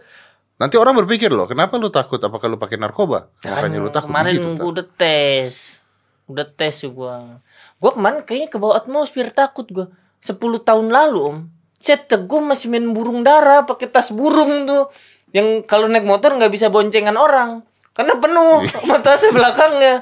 Nanti 0.59 0.75
orang 0.75 0.91
berpikir 0.99 1.31
loh, 1.31 1.47
kenapa 1.47 1.79
lu 1.79 1.87
takut? 1.87 2.19
Apakah 2.19 2.51
lu 2.51 2.59
pakai 2.59 2.75
narkoba? 2.75 3.31
Makanya 3.47 3.79
lu 3.79 3.87
takut 3.89 4.11
kemarin 4.11 4.35
begitu. 4.35 4.49
tak? 4.59 4.67
udah 4.67 4.85
tes 4.99 5.53
udah 6.29 6.45
tes 6.45 6.85
gua 6.93 7.41
gua 7.81 7.91
kemarin 7.97 8.21
kayaknya 8.21 8.47
ke 8.53 8.57
bawah 8.61 8.77
atmosfer 8.77 9.33
takut 9.33 9.65
gua 9.73 9.89
10 10.21 10.37
tahun 10.37 10.87
lalu 10.93 11.19
om 11.25 11.37
gue 11.79 12.41
masih 12.43 12.67
main 12.69 12.85
burung 12.91 13.23
dara 13.25 13.63
pakai 13.65 13.87
tas 13.89 14.11
burung 14.13 14.67
tuh 14.67 14.91
yang 15.31 15.63
kalau 15.63 15.87
naik 15.87 16.05
motor 16.05 16.35
nggak 16.35 16.51
bisa 16.51 16.67
boncengan 16.69 17.15
orang 17.15 17.65
karena 17.97 18.19
penuh 18.19 18.61
sama 18.67 18.99
tasnya 19.01 19.31
belakangnya 19.33 19.95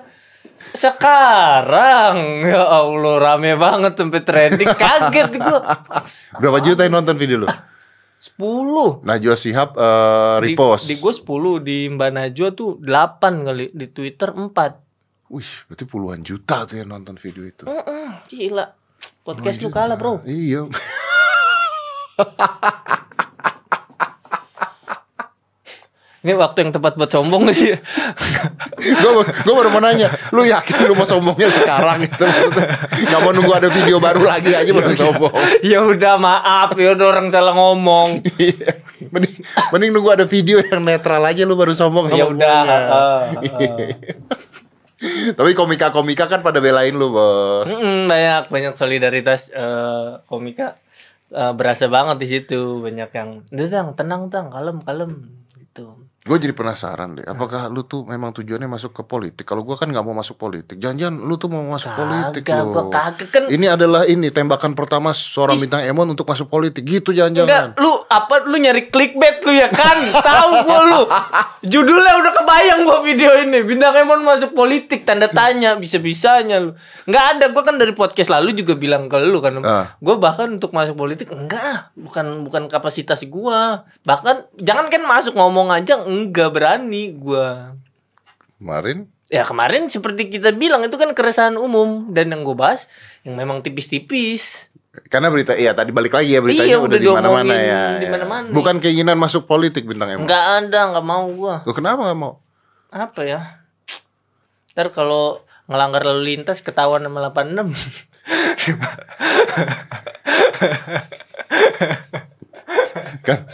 sekarang 0.74 2.44
ya 2.44 2.66
Allah 2.66 3.16
rame 3.22 3.54
banget 3.56 3.94
sampai 3.94 4.22
trending 4.26 4.74
kaget 4.74 5.32
gua 5.38 5.62
Berapa 6.42 6.60
juta 6.66 6.84
yang 6.84 6.98
nonton 6.98 7.16
video 7.16 7.46
lu? 7.46 7.48
10 8.36 9.08
Najwa 9.08 9.36
Shihab 9.40 9.70
eh, 9.80 10.38
di, 10.44 10.52
repost. 10.52 10.92
di 10.92 11.00
gue 11.00 11.14
10 11.16 11.64
di 11.64 11.78
Mbak 11.88 12.12
Najwa 12.12 12.48
tuh 12.52 12.76
8 12.84 13.48
kali 13.48 13.66
di 13.72 13.86
Twitter 13.94 14.36
4 14.36 14.88
Wih, 15.28 15.52
berarti 15.68 15.84
puluhan 15.84 16.24
juta 16.24 16.64
tuh 16.64 16.80
yang 16.80 16.88
nonton 16.88 17.20
video 17.20 17.44
itu. 17.44 17.68
Mm-mm, 17.68 18.24
gila. 18.32 18.72
Podcast 19.28 19.60
lu 19.60 19.68
kalah, 19.68 20.00
Bro. 20.00 20.24
Iya. 20.24 20.72
Ini 26.28 26.36
waktu 26.36 26.68
yang 26.68 26.76
tepat 26.76 27.00
buat 27.00 27.08
sombong 27.08 27.48
gak 27.48 27.56
sih? 27.56 27.72
gue 29.02 29.12
gue 29.24 29.54
baru 29.56 29.72
mau 29.72 29.80
nanya, 29.80 30.12
lu 30.36 30.44
yakin 30.44 30.84
lu 30.84 30.92
mau 30.92 31.08
sombongnya 31.08 31.48
sekarang 31.48 32.04
itu? 32.04 32.28
Gak 33.08 33.20
mau 33.24 33.32
nunggu 33.32 33.56
ada 33.56 33.72
video 33.72 33.96
baru 34.04 34.28
lagi 34.28 34.52
aja 34.52 34.68
baru 34.76 34.92
sombong. 34.92 35.32
ya 35.72 35.80
udah 35.88 36.20
maaf, 36.20 36.76
ya 36.76 37.00
udah 37.00 37.06
orang 37.08 37.32
salah 37.32 37.56
ngomong. 37.56 38.20
Iya. 38.38 38.84
mending 39.08 39.40
mending 39.72 39.92
nunggu 39.96 40.10
ada 40.20 40.26
video 40.28 40.60
yang 40.60 40.84
netral 40.84 41.24
aja 41.24 41.48
lu 41.48 41.56
baru 41.56 41.72
sombong 41.72 42.12
ya 42.12 42.28
udah. 42.28 42.60
gua. 42.68 42.80
uh, 42.92 43.22
Tapi 45.32 45.52
komika-komika 45.56 46.28
kan 46.28 46.44
pada 46.44 46.60
belain 46.60 46.92
lu, 46.92 47.16
Bos. 47.16 47.72
Mm, 47.72 48.12
banyak 48.12 48.44
banyak 48.52 48.74
solidaritas 48.76 49.48
eh, 49.56 50.20
komika 50.28 50.76
Eh, 51.28 51.54
berasa 51.60 51.92
banget 51.92 52.24
di 52.24 52.28
situ 52.32 52.80
banyak 52.80 53.12
yang 53.12 53.44
tang 53.68 53.92
tenang 54.00 54.32
tang 54.32 54.48
kalem 54.48 54.80
kalem 54.80 55.12
Gue 56.28 56.44
jadi 56.44 56.52
penasaran 56.52 57.16
deh, 57.16 57.24
apakah 57.24 57.72
lu 57.72 57.88
tuh 57.88 58.04
memang 58.04 58.36
tujuannya 58.36 58.68
masuk 58.68 58.92
ke 58.92 59.04
politik? 59.08 59.48
Kalau 59.48 59.64
gua 59.64 59.80
kan 59.80 59.88
nggak 59.88 60.04
mau 60.04 60.12
masuk 60.12 60.36
politik, 60.36 60.76
jangan-jangan 60.76 61.24
lu 61.24 61.40
tuh 61.40 61.48
mau 61.48 61.64
masuk 61.64 61.88
politik 61.96 62.44
kagak 62.44 62.68
lu. 62.68 62.76
gua 62.76 62.84
kagak 62.92 63.30
kan 63.32 63.44
Ini 63.48 63.66
adalah 63.72 64.04
ini 64.04 64.28
tembakan 64.28 64.76
pertama 64.76 65.16
seorang 65.16 65.56
bintang 65.56 65.88
Emon 65.88 66.04
untuk 66.12 66.28
masuk 66.28 66.52
politik, 66.52 66.84
gitu 66.84 67.16
Enggak, 67.16 67.32
jangan-jangan. 67.32 67.80
lu 67.80 67.94
apa 68.12 68.44
lu 68.44 68.60
nyari 68.60 68.92
clickbait 68.92 69.40
lu 69.40 69.56
ya 69.56 69.72
kan? 69.72 70.04
Tahu 70.28 70.52
gua 70.68 70.80
lu. 70.84 71.02
Judulnya 71.64 72.14
udah 72.20 72.34
kebayang 72.44 72.80
gua 72.84 73.00
video 73.00 73.32
ini. 73.40 73.64
Bintang 73.64 73.96
Emon 73.96 74.20
masuk 74.20 74.52
politik 74.52 75.08
tanda 75.08 75.32
tanya 75.32 75.80
bisa-bisanya 75.80 76.60
lu. 76.60 76.76
Enggak 77.08 77.40
ada, 77.40 77.46
gua 77.56 77.64
kan 77.64 77.80
dari 77.80 77.96
podcast 77.96 78.28
lalu 78.28 78.52
juga 78.52 78.76
bilang 78.76 79.08
ke 79.08 79.16
lu 79.24 79.40
kan. 79.40 79.64
Ah. 79.64 79.96
Gua 80.04 80.20
bahkan 80.20 80.60
untuk 80.60 80.76
masuk 80.76 81.00
politik 81.00 81.32
enggak, 81.32 81.96
bukan 81.96 82.44
bukan 82.44 82.68
kapasitas 82.68 83.24
gua. 83.32 83.88
Bahkan 84.04 84.60
jangan 84.60 84.92
kan 84.92 85.08
masuk 85.08 85.32
ngomong 85.32 85.72
aja 85.72 86.04
enggak 86.20 86.50
berani 86.50 87.14
gua. 87.14 87.78
Kemarin 88.58 89.06
Ya 89.28 89.44
kemarin 89.44 89.86
seperti 89.86 90.32
kita 90.32 90.50
bilang 90.52 90.82
itu 90.82 90.96
kan 90.96 91.12
keresahan 91.12 91.56
umum 91.56 92.08
dan 92.08 92.28
yang 92.28 92.42
gue 92.42 92.56
bahas 92.56 92.88
yang 93.22 93.36
memang 93.36 93.60
tipis-tipis. 93.60 94.72
karena 95.12 95.28
berita 95.28 95.52
iya 95.54 95.72
tadi 95.72 95.92
balik 95.92 96.10
lagi 96.10 96.32
ya 96.32 96.40
beritanya 96.40 96.66
Iya, 96.66 96.78
udah, 96.80 96.90
udah 96.90 96.98
di 96.98 97.08
mana-mana 97.12 97.54
ya. 97.54 97.84
ya. 98.02 98.10
Bukan 98.50 98.80
keinginan 98.80 99.14
masuk 99.14 99.44
politik 99.44 99.84
bintang 99.84 100.10
Emon. 100.10 100.26
Enggak 100.26 100.42
ada, 100.64 100.90
enggak 100.90 101.06
mau 101.06 101.28
gua. 101.30 101.62
Lu 101.62 101.72
kenapa 101.72 102.02
nggak 102.02 102.18
mau? 102.18 102.42
apa 102.88 103.20
ya 103.22 103.42
ntar 104.72 104.90
kalau 104.90 105.44
ngelanggar 105.68 106.02
lalu 106.02 106.34
lintas 106.34 106.64
ketahuan 106.64 107.04
sama 107.04 107.20
86 107.28 107.68
kan 113.28 113.46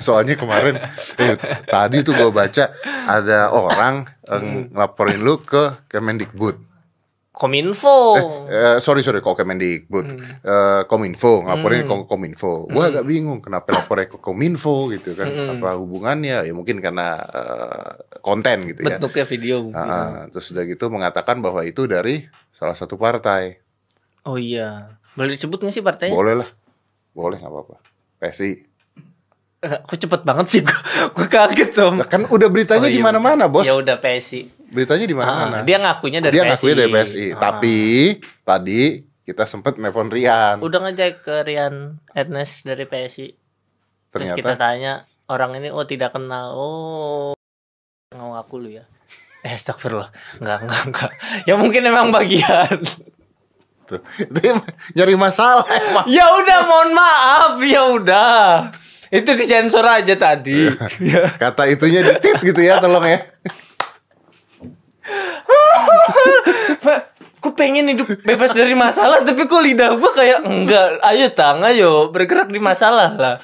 soalnya 0.00 0.34
kemarin 0.34 0.80
eh, 1.20 1.36
tadi 1.68 2.02
tuh 2.02 2.16
gue 2.16 2.30
baca 2.32 2.72
ada 3.06 3.52
orang 3.54 4.08
yang 4.26 4.44
ngelaporin 4.74 5.20
lu 5.22 5.38
ke 5.42 5.86
Kemendikbud. 5.86 6.66
Kominfo. 7.36 8.16
Eh, 8.48 8.80
sorry 8.80 9.04
sorry 9.04 9.20
kok 9.20 9.36
Kemendikbud. 9.36 10.06
Eh, 10.40 10.82
Kominfo 10.88 11.44
ngelaporin 11.44 11.84
ke 11.84 11.94
Kominfo. 12.08 12.64
Gue 12.64 12.84
agak 12.88 13.04
bingung 13.04 13.44
kenapa 13.44 13.76
lapornya 13.76 14.08
ke 14.08 14.18
Kominfo 14.18 14.88
gitu 14.88 15.12
kan 15.12 15.28
apa 15.28 15.76
hubungannya? 15.76 16.48
Ya 16.48 16.52
mungkin 16.56 16.80
karena 16.80 17.20
eh, 17.20 17.92
konten 18.24 18.64
gitu 18.72 18.88
ya. 18.88 18.96
Bentuknya 18.96 19.24
video 19.28 19.68
Ah, 19.76 19.80
ah. 19.84 20.10
terus 20.32 20.48
udah 20.48 20.64
gitu 20.64 20.88
mengatakan 20.88 21.44
bahwa 21.44 21.60
itu 21.60 21.84
dari 21.84 22.24
salah 22.56 22.72
satu 22.72 22.96
partai. 22.96 23.60
Oh 24.24 24.40
iya. 24.40 24.96
Boleh 25.12 25.36
disebut 25.36 25.60
nggak 25.60 25.74
sih 25.76 25.84
partainya? 25.84 26.16
Boleh 26.16 26.40
lah. 26.40 26.48
Boleh 27.12 27.36
nggak 27.36 27.52
apa-apa. 27.52 27.76
PSI 28.16 28.75
Eh, 29.56 29.72
kok 29.82 29.96
cepet 29.96 30.20
banget 30.22 30.46
sih? 30.48 30.60
Gue 31.16 31.26
kaget 31.26 31.72
om. 31.80 31.96
Lah, 31.96 32.04
kan 32.04 32.28
udah 32.28 32.48
beritanya 32.48 32.86
Oh, 32.86 32.92
di 32.92 33.00
iya, 33.00 33.06
mana-mana 33.06 33.48
bos? 33.48 33.64
Ya 33.64 33.72
udah 33.72 33.96
PSI 33.96 34.52
beritanya 34.66 35.06
di 35.06 35.14
Ah, 35.14 35.18
mana-mana 35.18 35.56
dia 35.62 35.78
ngakunya 35.78 36.18
dari 36.18 36.34
dia 36.34 36.42
PSI 36.42 36.50
ngakunya 36.50 36.74
dari 36.74 36.90
PSI 36.90 37.26
Ah. 37.30 37.38
tapi 37.38 37.76
tadi 38.42 38.80
kita 39.22 39.42
sempet 39.42 39.78
nelpon 39.78 40.06
Rian. 40.06 40.58
Udah 40.58 40.82
ngecek 40.82 41.22
ke 41.22 41.34
Rian 41.42 41.98
Ernest 42.10 42.62
dari 42.62 42.82
PSI 42.82 43.26
terus 44.06 44.26
ternyata? 44.26 44.36
kita 44.36 44.52
tanya 44.54 44.92
orang 45.26 45.54
ini 45.56 45.70
oh 45.70 45.82
tidak 45.82 46.12
kenal. 46.12 46.52
Oh 46.52 47.32
ngaku 48.10 48.54
lu 48.58 48.68
ya? 48.72 48.84
Eh 49.40 49.50
astagfirullah. 49.50 50.10
Nggak 50.38 50.58
nggak 50.62 50.82
nggak. 50.90 51.10
Ya 51.46 51.54
mungkin 51.54 51.82
emang 51.84 52.10
bagian. 52.10 52.78
Tuh, 53.86 54.02
dia 54.34 54.58
nyari 54.92 55.14
masalah 55.14 55.62
emang 55.70 56.10
Ya 56.10 56.26
udah 56.34 56.58
mohon 56.66 56.90
maaf, 56.90 57.54
ya 57.62 57.82
udah. 57.86 58.74
Itu 59.10 59.30
disensor 59.38 59.86
aja 59.86 60.14
tadi. 60.18 60.66
Ya. 60.98 61.30
kata 61.42 61.70
itunya 61.70 62.02
ditit 62.02 62.42
gitu 62.42 62.60
ya 62.60 62.82
tolong 62.82 63.06
ya 63.06 63.20
Gue 67.46 67.52
pengen 67.54 67.86
hidup 67.94 68.10
bebas 68.26 68.50
dari 68.50 68.74
masalah, 68.74 69.22
tapi 69.22 69.46
kok 69.46 69.62
lidah 69.62 69.94
gue 69.94 70.12
kayak 70.18 70.42
enggak. 70.42 70.98
Ayo 71.06 71.30
tang, 71.30 71.62
ayo 71.62 72.10
bergerak 72.10 72.50
di 72.50 72.58
masalah 72.58 73.14
lah. 73.14 73.36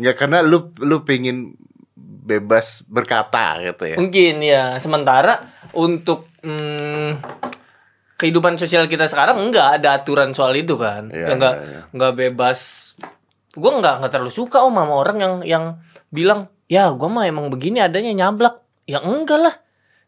ya 0.00 0.16
karena 0.16 0.40
lu 0.40 0.72
lu 0.80 1.04
pengen 1.04 1.52
bebas 2.24 2.80
berkata 2.88 3.60
gitu 3.60 3.84
ya 3.92 3.96
Mungkin 4.00 4.34
ya. 4.40 4.80
Sementara 4.80 5.44
untuk 5.76 6.32
hmm, 6.40 7.20
kehidupan 8.16 8.56
sosial 8.56 8.88
kita 8.88 9.04
sekarang 9.04 9.36
enggak 9.36 9.76
ada 9.82 10.00
aturan 10.00 10.32
soal 10.32 10.56
itu 10.56 10.80
kan. 10.80 11.12
Ya 11.12 11.28
enggak 11.28 11.54
iya, 11.60 11.68
iya. 11.68 11.80
enggak 11.92 12.12
bebas. 12.16 12.58
Gue 13.54 13.70
enggak 13.70 14.02
enggak 14.02 14.12
terlalu 14.18 14.34
suka 14.34 14.62
om 14.62 14.74
sama 14.74 14.94
orang 14.94 15.18
yang 15.18 15.34
yang 15.46 15.64
bilang 16.10 16.50
ya 16.66 16.90
gue 16.90 17.08
mah 17.08 17.24
emang 17.24 17.48
begini 17.48 17.78
adanya 17.78 18.10
nyablak. 18.12 18.60
Ya 18.84 19.00
enggak 19.00 19.38
lah. 19.40 19.54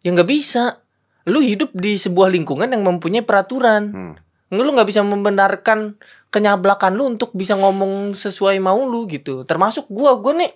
Ya 0.02 0.12
enggak 0.12 0.28
bisa. 0.28 0.82
Lu 1.26 1.42
hidup 1.42 1.74
di 1.74 1.98
sebuah 1.98 2.30
lingkungan 2.30 2.70
yang 2.70 2.82
mempunyai 2.86 3.22
peraturan. 3.22 3.84
Hmm. 3.90 4.14
lu 4.46 4.62
nggak 4.62 4.86
bisa 4.86 5.02
membenarkan 5.02 5.98
kenyablakan 6.30 6.94
lu 6.94 7.18
untuk 7.18 7.34
bisa 7.34 7.58
ngomong 7.58 8.14
sesuai 8.14 8.62
mau 8.62 8.78
lu 8.86 9.02
gitu 9.10 9.42
termasuk 9.42 9.90
gua 9.90 10.14
gua 10.22 10.38
nih 10.38 10.54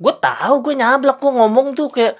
gue 0.00 0.14
tahu 0.16 0.54
gue 0.64 0.74
nyablak 0.80 1.20
gue 1.20 1.28
ngomong 1.28 1.76
tuh 1.76 1.92
kayak 1.92 2.16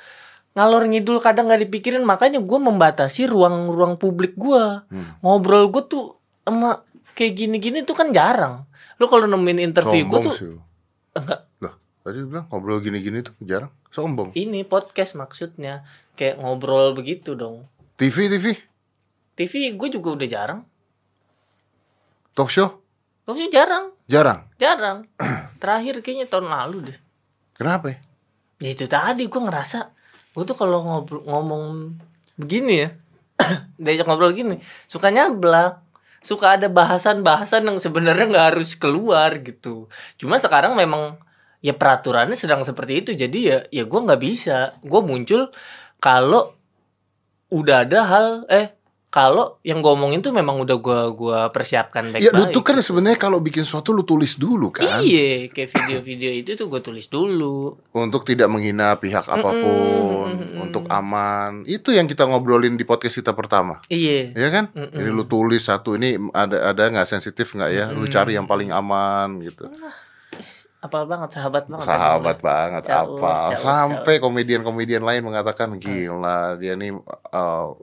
ngalor 0.52 0.85
ngidul 0.85 1.25
kadang 1.25 1.49
nggak 1.49 1.64
dipikirin 1.64 2.04
makanya 2.04 2.45
gue 2.45 2.59
membatasi 2.61 3.25
ruang-ruang 3.33 3.97
publik 3.97 4.37
gue 4.37 4.85
Hmm. 4.92 5.16
ngobrol 5.25 5.73
gue 5.73 5.88
tuh 5.88 6.21
sama 6.45 6.85
kayak 7.16 7.33
gini-gini 7.33 7.80
tuh 7.80 7.97
kan 7.97 8.12
jarang 8.12 8.69
lu 9.00 9.07
kalau 9.07 9.25
nemuin 9.25 9.59
interview 9.64 10.04
gue 10.04 10.21
tuh 10.21 10.35
sih. 10.37 10.45
lu. 10.47 10.61
enggak 11.12 11.49
Lah, 11.59 11.75
tadi 12.00 12.21
bilang 12.21 12.45
ngobrol 12.47 12.78
gini-gini 12.78 13.21
tuh 13.21 13.33
jarang. 13.40 13.73
Sombong. 13.88 14.30
ini 14.35 14.62
podcast 14.62 15.16
maksudnya 15.16 15.83
kayak 16.14 16.37
ngobrol 16.37 16.92
begitu 16.92 17.33
dong 17.33 17.66
TV, 17.97 18.28
TV, 18.28 18.47
TV 19.35 19.52
gue 19.73 19.88
juga 19.90 20.14
udah 20.14 20.28
jarang 20.28 20.61
talk 22.30 22.49
show 22.49 22.78
Maksudnya 23.25 23.50
jarang 23.52 23.85
jarang. 24.07 24.40
jarang 24.54 24.99
terakhir 25.61 25.99
kayaknya 26.00 26.26
tahun 26.26 26.47
lalu 26.47 26.78
deh 26.87 26.99
Kenapa? 27.52 27.90
ya? 27.90 27.99
ya 28.61 28.69
itu 28.71 28.85
tadi 28.85 29.25
gue 29.25 29.40
ngerasa 29.40 29.78
gue 30.30 30.45
tuh 30.45 30.54
kalau 30.54 30.83
ngobrol 30.83 31.25
ngomong 31.25 31.97
begini 32.37 32.75
ya 32.78 32.88
diajak 33.83 34.07
ngobrol 34.07 34.30
gini 34.30 34.61
suka 34.87 35.11
nyablak 35.11 35.83
suka 36.21 36.57
ada 36.61 36.69
bahasan-bahasan 36.69 37.65
yang 37.65 37.79
sebenarnya 37.81 38.27
nggak 38.31 38.47
harus 38.57 38.77
keluar 38.77 39.41
gitu. 39.41 39.89
Cuma 40.21 40.37
sekarang 40.37 40.77
memang 40.77 41.17
ya 41.65 41.73
peraturannya 41.77 42.37
sedang 42.37 42.65
seperti 42.65 43.05
itu. 43.05 43.11
Jadi 43.17 43.39
ya 43.49 43.59
ya 43.73 43.85
gue 43.85 44.00
nggak 44.00 44.21
bisa. 44.21 44.77
Gue 44.85 45.00
muncul 45.05 45.53
kalau 46.00 46.57
udah 47.50 47.85
ada 47.85 48.00
hal 48.07 48.27
eh 48.49 48.79
kalau 49.11 49.59
yang 49.67 49.83
gue 49.83 49.90
omongin 49.90 50.23
tuh 50.23 50.31
memang 50.31 50.62
udah 50.62 50.79
gue 50.79 51.00
gua 51.19 51.50
persiapkan 51.50 52.14
Ya 52.14 52.31
lu 52.31 52.47
baik-baik 52.47 52.55
tuh 52.55 52.62
kan 52.62 52.79
sebenarnya 52.79 53.19
kalau 53.19 53.43
bikin 53.43 53.67
sesuatu 53.67 53.90
lu 53.90 54.07
tulis 54.07 54.38
dulu 54.38 54.71
kan. 54.71 55.02
iya 55.02 55.50
kayak 55.50 55.67
video-video 55.75 56.31
itu 56.31 56.55
tuh 56.55 56.71
gue 56.71 56.79
tulis 56.79 57.11
dulu 57.11 57.75
Untuk 57.90 58.23
tidak 58.23 58.47
menghina 58.47 58.95
pihak 58.95 59.26
apa 59.26 59.50
pun, 59.50 60.31
mm-mm. 60.31 60.62
untuk 60.62 60.87
aman. 60.87 61.67
Itu 61.67 61.90
yang 61.90 62.07
kita 62.07 62.23
ngobrolin 62.31 62.79
di 62.79 62.87
podcast 62.87 63.19
kita 63.19 63.35
pertama. 63.35 63.83
iya 63.90 64.31
Ya 64.31 64.49
kan? 64.55 64.71
Mm-mm. 64.79 64.95
Jadi 64.95 65.11
lu 65.11 65.26
tulis 65.26 65.67
satu 65.67 65.99
ini 65.99 66.14
ada 66.31 66.71
ada 66.71 66.83
nggak 66.95 67.11
sensitif 67.11 67.50
nggak 67.59 67.71
ya? 67.75 67.87
Lu 67.90 68.07
cari 68.07 68.38
yang 68.38 68.47
paling 68.47 68.71
aman 68.71 69.43
gitu. 69.43 69.67
apal 70.81 71.05
banget 71.05 71.37
sahabat 71.37 71.69
banget 71.69 71.85
Sahabat 71.85 72.38
banget 72.40 72.83
Jauh, 72.88 73.21
apa? 73.21 73.52
jauh, 73.52 73.61
Sampai 73.69 74.17
komedian-komedian 74.17 75.05
lain 75.05 75.29
mengatakan 75.29 75.76
gila 75.76 76.57
dia 76.57 76.73
nih 76.73 76.97
uh, 77.37 77.76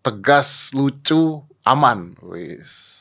tegas, 0.00 0.70
lucu, 0.72 1.42
aman. 1.62 2.14
Wis. 2.22 2.96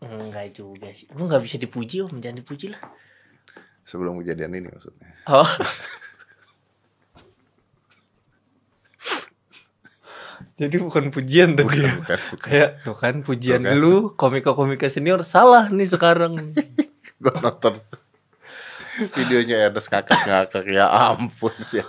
enggak 0.00 0.56
juga 0.56 0.88
sih 0.90 1.04
gue 1.06 1.20
nggak 1.20 1.44
bisa 1.44 1.60
dipuji 1.60 2.00
om 2.00 2.16
jangan 2.16 2.40
dipuji 2.40 2.72
lah 2.72 2.80
Sebelum 3.84 4.16
kejadian 4.18 4.56
ini 4.56 4.64
maksudnya. 4.64 5.12
oh 5.28 5.44
jadi 10.60 10.76
bukan 10.76 11.12
pujian 11.12 11.52
ya? 11.52 11.64
Bukan, 11.64 11.90
bukan. 12.00 12.18
kayak 12.40 12.70
tuh 12.80 12.96
kan 12.96 13.20
pujian 13.20 13.60
Bukan. 13.60 13.72
dulu 13.76 13.94
komika-komika 14.16 14.88
senior 14.88 15.20
salah 15.20 15.68
nih 15.68 15.88
sekarang 15.88 16.56
Gue 17.22 17.34
nonton 17.36 17.76
videonya 19.16 19.68
Ernest 19.68 19.92
ngakak-ngakak 19.92 20.64
ya 20.68 20.88
ampun 20.88 21.52
sih. 21.64 21.84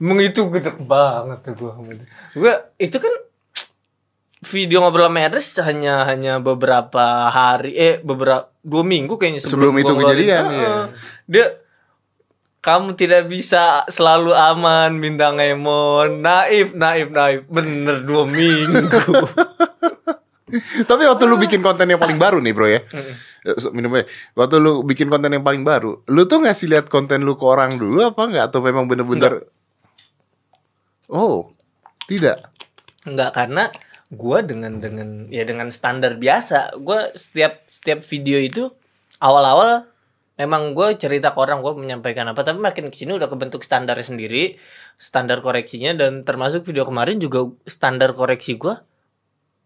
Emang 0.00 0.18
itu 0.20 0.40
gede 0.50 0.74
banget 0.78 1.38
tuh 1.46 1.54
gua. 1.54 1.72
Gua 2.34 2.54
itu 2.76 2.96
kan 2.98 3.14
video 4.44 4.84
ngobrol 4.84 5.08
sama 5.08 5.24
Ernest 5.24 5.56
hanya 5.64 6.04
hanya 6.04 6.36
beberapa 6.36 7.32
hari 7.32 7.72
eh 7.74 7.94
beberapa 8.04 8.52
dua 8.60 8.84
minggu 8.84 9.16
kayaknya 9.16 9.40
Sebelum 9.40 9.76
gua 9.76 9.82
itu 9.82 9.94
kejadian, 9.96 10.44
iya. 10.52 10.72
Dia 11.24 11.46
kamu 12.64 12.96
tidak 12.96 13.28
bisa 13.28 13.84
selalu 13.92 14.32
aman 14.32 14.96
bintang 14.96 15.36
Emon. 15.36 16.24
Naif 16.24 16.72
naif 16.72 17.12
naif. 17.12 17.44
Bener 17.44 18.00
dua 18.08 18.24
minggu. 18.24 18.88
Tapi 20.88 21.02
waktu 21.04 21.24
lu 21.26 21.36
bikin 21.36 21.60
konten 21.60 21.90
yang 21.90 22.00
paling 22.00 22.16
baru 22.16 22.38
nih 22.40 22.54
bro 22.54 22.64
ya. 22.64 22.80
Eh, 23.44 23.56
so- 23.60 23.74
Minum 23.74 23.92
aja. 23.92 24.08
Waktu 24.32 24.56
lu 24.62 24.80
bikin 24.86 25.12
konten 25.12 25.34
yang 25.34 25.42
paling 25.42 25.66
baru 25.66 26.00
Lu 26.08 26.24
tuh 26.24 26.46
ngasih 26.46 26.72
lihat 26.72 26.86
konten 26.88 27.26
lu 27.26 27.36
ke 27.36 27.44
orang 27.44 27.76
dulu 27.76 28.14
apa 28.14 28.22
enggak? 28.24 28.44
Atau 28.48 28.64
memang 28.64 28.88
bener-bener 28.88 29.44
Oh 31.08 31.52
Tidak? 32.08 32.38
Enggak 33.04 33.30
karena 33.36 33.68
gua 34.14 34.44
dengan 34.44 34.78
dengan 34.78 35.26
ya 35.28 35.42
dengan 35.42 35.68
standar 35.72 36.16
biasa 36.20 36.78
gua 36.80 37.10
setiap 37.16 37.66
setiap 37.66 38.00
video 38.06 38.38
itu 38.38 38.70
awal-awal 39.18 39.88
memang 40.34 40.74
gue 40.74 40.98
cerita 40.98 41.30
ke 41.30 41.38
orang 41.38 41.62
gue 41.62 41.72
menyampaikan 41.78 42.26
apa 42.26 42.42
tapi 42.42 42.58
makin 42.58 42.90
ke 42.90 42.96
sini 42.98 43.14
udah 43.14 43.30
kebentuk 43.30 43.62
standar 43.62 43.94
sendiri 44.02 44.58
standar 44.98 45.38
koreksinya 45.38 45.94
dan 45.94 46.26
termasuk 46.26 46.66
video 46.66 46.82
kemarin 46.82 47.22
juga 47.22 47.54
standar 47.70 48.10
koreksi 48.18 48.58
gua 48.58 48.82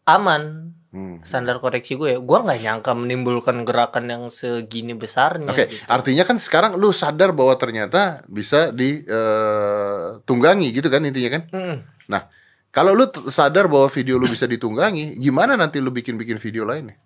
aman 0.05 0.73
Hmm. 0.99 1.23
standar 1.23 1.63
koreksi 1.63 1.95
gue 1.95 2.09
ya 2.15 2.19
gue 2.19 2.39
nggak 2.43 2.59
nyangka 2.59 2.91
menimbulkan 2.91 3.63
gerakan 3.63 4.11
yang 4.11 4.23
segini 4.35 4.99
besarnya 4.99 5.47
Oke, 5.47 5.71
gitu. 5.71 5.87
artinya 5.87 6.27
kan 6.27 6.43
sekarang 6.43 6.75
lu 6.75 6.91
sadar 6.91 7.31
bahwa 7.31 7.55
ternyata 7.55 8.27
bisa 8.27 8.75
ditunggangi 8.75 10.75
gitu 10.75 10.91
kan 10.91 11.07
intinya 11.07 11.39
kan? 11.39 11.43
Mm. 11.55 11.77
Nah, 12.11 12.27
kalau 12.75 12.99
lu 12.99 13.07
sadar 13.31 13.71
bahwa 13.71 13.87
video 13.87 14.19
lu 14.19 14.27
bisa 14.27 14.51
ditunggangi, 14.51 15.15
gimana 15.23 15.55
nanti 15.55 15.79
lu 15.79 15.95
bikin-bikin 15.95 16.43
video 16.43 16.67
lainnya? 16.67 16.99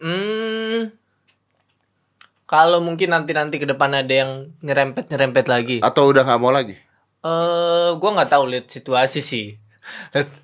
Hmm, 0.00 0.94
kalau 2.50 2.82
mungkin 2.82 3.14
nanti-nanti 3.14 3.62
ke 3.62 3.66
depan 3.68 3.94
ada 3.94 4.10
yang 4.10 4.50
nyerempet-nyerempet 4.64 5.46
lagi. 5.46 5.76
Atau 5.84 6.10
udah 6.10 6.26
nggak 6.26 6.40
mau 6.40 6.50
lagi? 6.50 6.74
Eh, 7.20 7.90
gua 7.94 8.10
nggak 8.16 8.32
tahu 8.32 8.44
lihat 8.48 8.66
situasi 8.66 9.20
sih. 9.20 9.60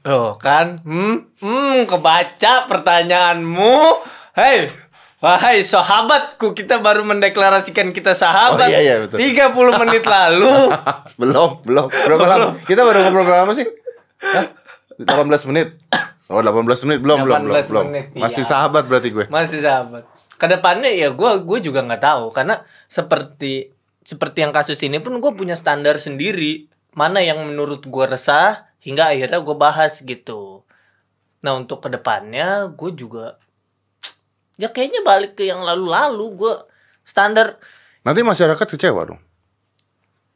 Oh 0.06 0.34
kan, 0.38 0.78
hmm, 0.82 1.38
hmm, 1.40 1.76
kebaca 1.86 2.66
pertanyaanmu. 2.66 3.76
Hei, 4.36 4.68
wahai 5.22 5.62
sahabatku, 5.64 6.52
kita 6.52 6.80
baru 6.80 7.04
mendeklarasikan 7.04 7.90
kita 7.92 8.12
sahabat. 8.12 8.68
Oh, 8.68 8.72
iya, 8.72 8.80
iya, 8.80 8.94
betul. 9.04 9.18
30 9.22 9.80
menit 9.86 10.04
lalu. 10.04 10.54
belum, 11.20 11.50
belum. 11.64 11.86
Berapa 11.88 12.24
lama? 12.26 12.48
Kita 12.64 12.80
baru 12.84 12.98
ngobrol 13.06 13.24
berapa 13.24 13.42
lama 13.44 13.52
sih? 13.56 13.66
Hah? 14.22 14.46
18 14.98 15.48
menit. 15.52 15.76
Oh, 16.26 16.42
18 16.42 16.66
menit 16.90 16.98
belum, 17.04 17.22
belum, 17.22 17.46
belum, 17.46 17.54
18 17.54 17.70
belum. 17.70 17.84
menit, 17.86 18.06
Masih 18.18 18.42
iya. 18.42 18.50
sahabat 18.50 18.82
berarti 18.90 19.08
gue. 19.14 19.24
Masih 19.30 19.62
sahabat. 19.62 20.02
Ke 20.36 20.46
depannya 20.50 20.90
ya 20.90 21.14
gue 21.14 21.30
gue 21.46 21.58
juga 21.62 21.86
nggak 21.86 22.02
tahu 22.02 22.34
karena 22.34 22.66
seperti 22.90 23.72
seperti 24.02 24.42
yang 24.42 24.52
kasus 24.52 24.78
ini 24.82 24.98
pun 24.98 25.16
gue 25.22 25.32
punya 25.32 25.54
standar 25.54 26.02
sendiri 26.02 26.66
mana 26.98 27.22
yang 27.22 27.40
menurut 27.46 27.86
gue 27.86 28.04
resah 28.06 28.65
hingga 28.86 29.10
akhirnya 29.10 29.42
gue 29.42 29.56
bahas 29.56 29.98
gitu. 29.98 30.62
Nah 31.42 31.52
untuk 31.54 31.82
ke 31.82 31.90
depannya 31.90 32.70
gue 32.70 32.94
juga 32.94 33.36
ya 34.54 34.70
kayaknya 34.70 35.02
balik 35.02 35.34
ke 35.34 35.44
yang 35.44 35.60
lalu-lalu 35.60 36.26
gue 36.34 36.54
standar 37.02 37.58
Nanti 38.00 38.22
masyarakat 38.22 38.62
kecewa 38.64 39.02
dong. 39.04 39.20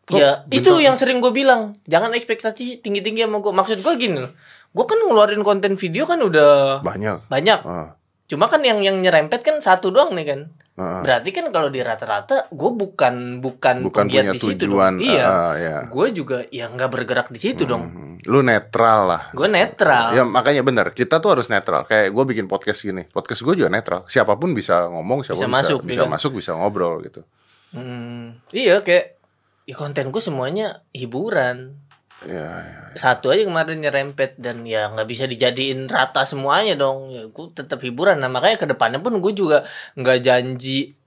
Kok 0.04 0.18
ya 0.18 0.42
itu 0.44 0.66
bintang- 0.66 0.82
yang 0.82 0.96
sering 0.96 1.18
gue 1.18 1.30
bilang 1.30 1.78
jangan 1.84 2.10
ekspektasi 2.10 2.82
tinggi-tinggi 2.82 3.22
sama 3.22 3.38
gue 3.38 3.52
maksud 3.52 3.78
gue 3.78 3.94
gini 3.96 4.18
loh 4.18 4.32
gue 4.68 4.84
kan 4.84 4.98
ngeluarin 5.00 5.42
konten 5.42 5.74
video 5.74 6.02
kan 6.04 6.18
udah 6.18 6.78
Banyak. 6.80 7.26
banyak 7.26 7.60
Ah, 7.60 7.94
cuma 8.26 8.46
kan 8.46 8.58
yang 8.60 8.78
yang 8.80 8.98
nyerempet 8.98 9.40
kan 9.40 9.58
satu 9.58 9.90
doang 9.90 10.14
nih 10.14 10.26
kan 10.28 10.40
ah. 10.76 10.98
Berarti 11.00 11.30
kan 11.30 11.46
kalau 11.48 11.68
di 11.68 11.78
rata-rata 11.78 12.46
gue 12.48 12.70
bukan 12.72 13.38
bukan 13.38 13.82
Bukan 13.82 14.06
punya 14.06 14.30
di 14.30 14.38
situ 14.38 14.66
tujuan. 14.66 14.94
dong. 14.94 15.02
Iya. 15.04 15.24
ah, 15.24 15.52
ya. 15.54 15.76
Gue 15.86 16.10
juga 16.10 16.42
ya 16.48 16.66
nggak 16.66 16.86
bergerak 16.88 17.28
di 17.28 17.38
situ 17.38 17.66
dong. 17.66 17.90
Lu 18.28 18.44
netral 18.44 19.08
lah. 19.08 19.22
Gue 19.32 19.48
netral. 19.48 20.12
Ya 20.12 20.26
makanya 20.26 20.60
bener, 20.60 20.92
kita 20.92 21.22
tuh 21.22 21.38
harus 21.38 21.48
netral. 21.48 21.88
Kayak 21.88 22.12
gue 22.12 22.24
bikin 22.34 22.46
podcast 22.50 22.84
gini, 22.84 23.08
podcast 23.08 23.40
gue 23.40 23.54
juga 23.56 23.70
netral. 23.72 24.04
Siapa 24.10 24.36
pun 24.36 24.52
bisa 24.52 24.90
ngomong, 24.90 25.24
siapa 25.24 25.38
pun 25.38 25.46
Bisa 25.46 25.48
bisa 25.48 25.56
masuk, 25.56 25.80
bisa 25.86 26.04
iya. 26.04 26.10
masuk, 26.10 26.32
bisa 26.36 26.50
ngobrol 26.56 27.00
gitu. 27.06 27.22
Hmm, 27.70 28.42
iya 28.50 28.82
kayak 28.82 29.16
ya 29.64 29.74
konten 29.78 30.10
gue 30.10 30.22
semuanya 30.22 30.82
hiburan. 30.90 31.78
Ya, 32.20 32.48
ya. 32.60 32.82
Satu 33.00 33.32
aja 33.32 33.48
kemarin 33.48 33.80
nyerempet 33.80 34.36
dan 34.36 34.68
ya 34.68 34.92
nggak 34.92 35.08
bisa 35.08 35.24
dijadiin 35.24 35.88
rata 35.88 36.28
semuanya 36.28 36.76
dong. 36.76 37.08
Ya 37.08 37.24
gue 37.24 37.46
tetap 37.56 37.80
hiburan. 37.80 38.20
Nah 38.20 38.28
makanya 38.28 38.60
ke 38.60 38.66
depannya 38.68 39.00
pun 39.00 39.16
gue 39.24 39.32
juga 39.32 39.64
nggak 39.96 40.18
janji 40.20 41.00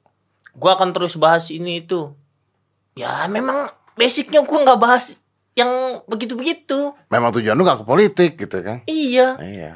gue 0.53 0.71
akan 0.71 0.89
terus 0.93 1.17
bahas 1.17 1.53
ini 1.53 1.85
itu. 1.85 2.13
Ya 2.97 3.25
memang 3.29 3.73
basicnya 3.93 4.41
gue 4.41 4.57
nggak 4.57 4.81
bahas 4.81 5.21
yang 5.53 6.01
begitu-begitu. 6.09 6.97
Memang 7.13 7.33
tujuan 7.37 7.53
lu 7.53 7.65
gak 7.65 7.81
ke 7.81 7.85
politik 7.85 8.31
gitu 8.37 8.57
kan? 8.61 8.81
Iya. 8.89 9.37
Iya. 9.41 9.73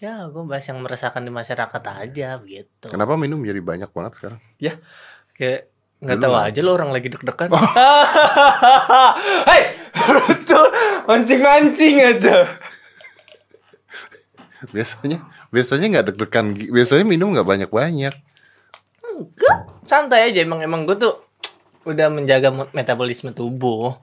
Ya, 0.00 0.24
gue 0.32 0.42
bahas 0.48 0.64
yang 0.64 0.80
meresahkan 0.80 1.20
di 1.20 1.28
masyarakat 1.28 1.82
aja 1.84 2.40
begitu. 2.40 2.88
Kenapa 2.88 3.20
minum 3.20 3.44
jadi 3.44 3.60
banyak 3.60 3.92
banget 3.92 4.16
sekarang? 4.16 4.40
Ya, 4.56 4.80
kayak 5.36 5.68
nggak 6.00 6.16
tahu 6.24 6.32
lah. 6.32 6.48
aja 6.48 6.60
lo 6.64 6.72
orang 6.72 6.88
lagi 6.88 7.12
deg-degan. 7.12 7.52
Hei, 9.52 9.76
lu 10.08 10.24
tuh 10.48 10.66
mancing-mancing 11.04 11.96
aja. 12.00 12.48
biasanya 14.72 15.24
biasanya 15.52 15.86
nggak 15.88 16.06
deg-degan 16.12 16.52
biasanya 16.52 17.04
minum 17.08 17.32
nggak 17.32 17.48
banyak 17.48 17.70
banyak 17.72 18.12
Enggak, 19.00 19.56
santai 19.84 20.32
aja 20.32 20.44
emang 20.44 20.60
emang 20.64 20.88
gue 20.88 20.96
tuh 20.96 21.20
udah 21.84 22.08
menjaga 22.12 22.52
metabolisme 22.72 23.32
tubuh. 23.36 23.96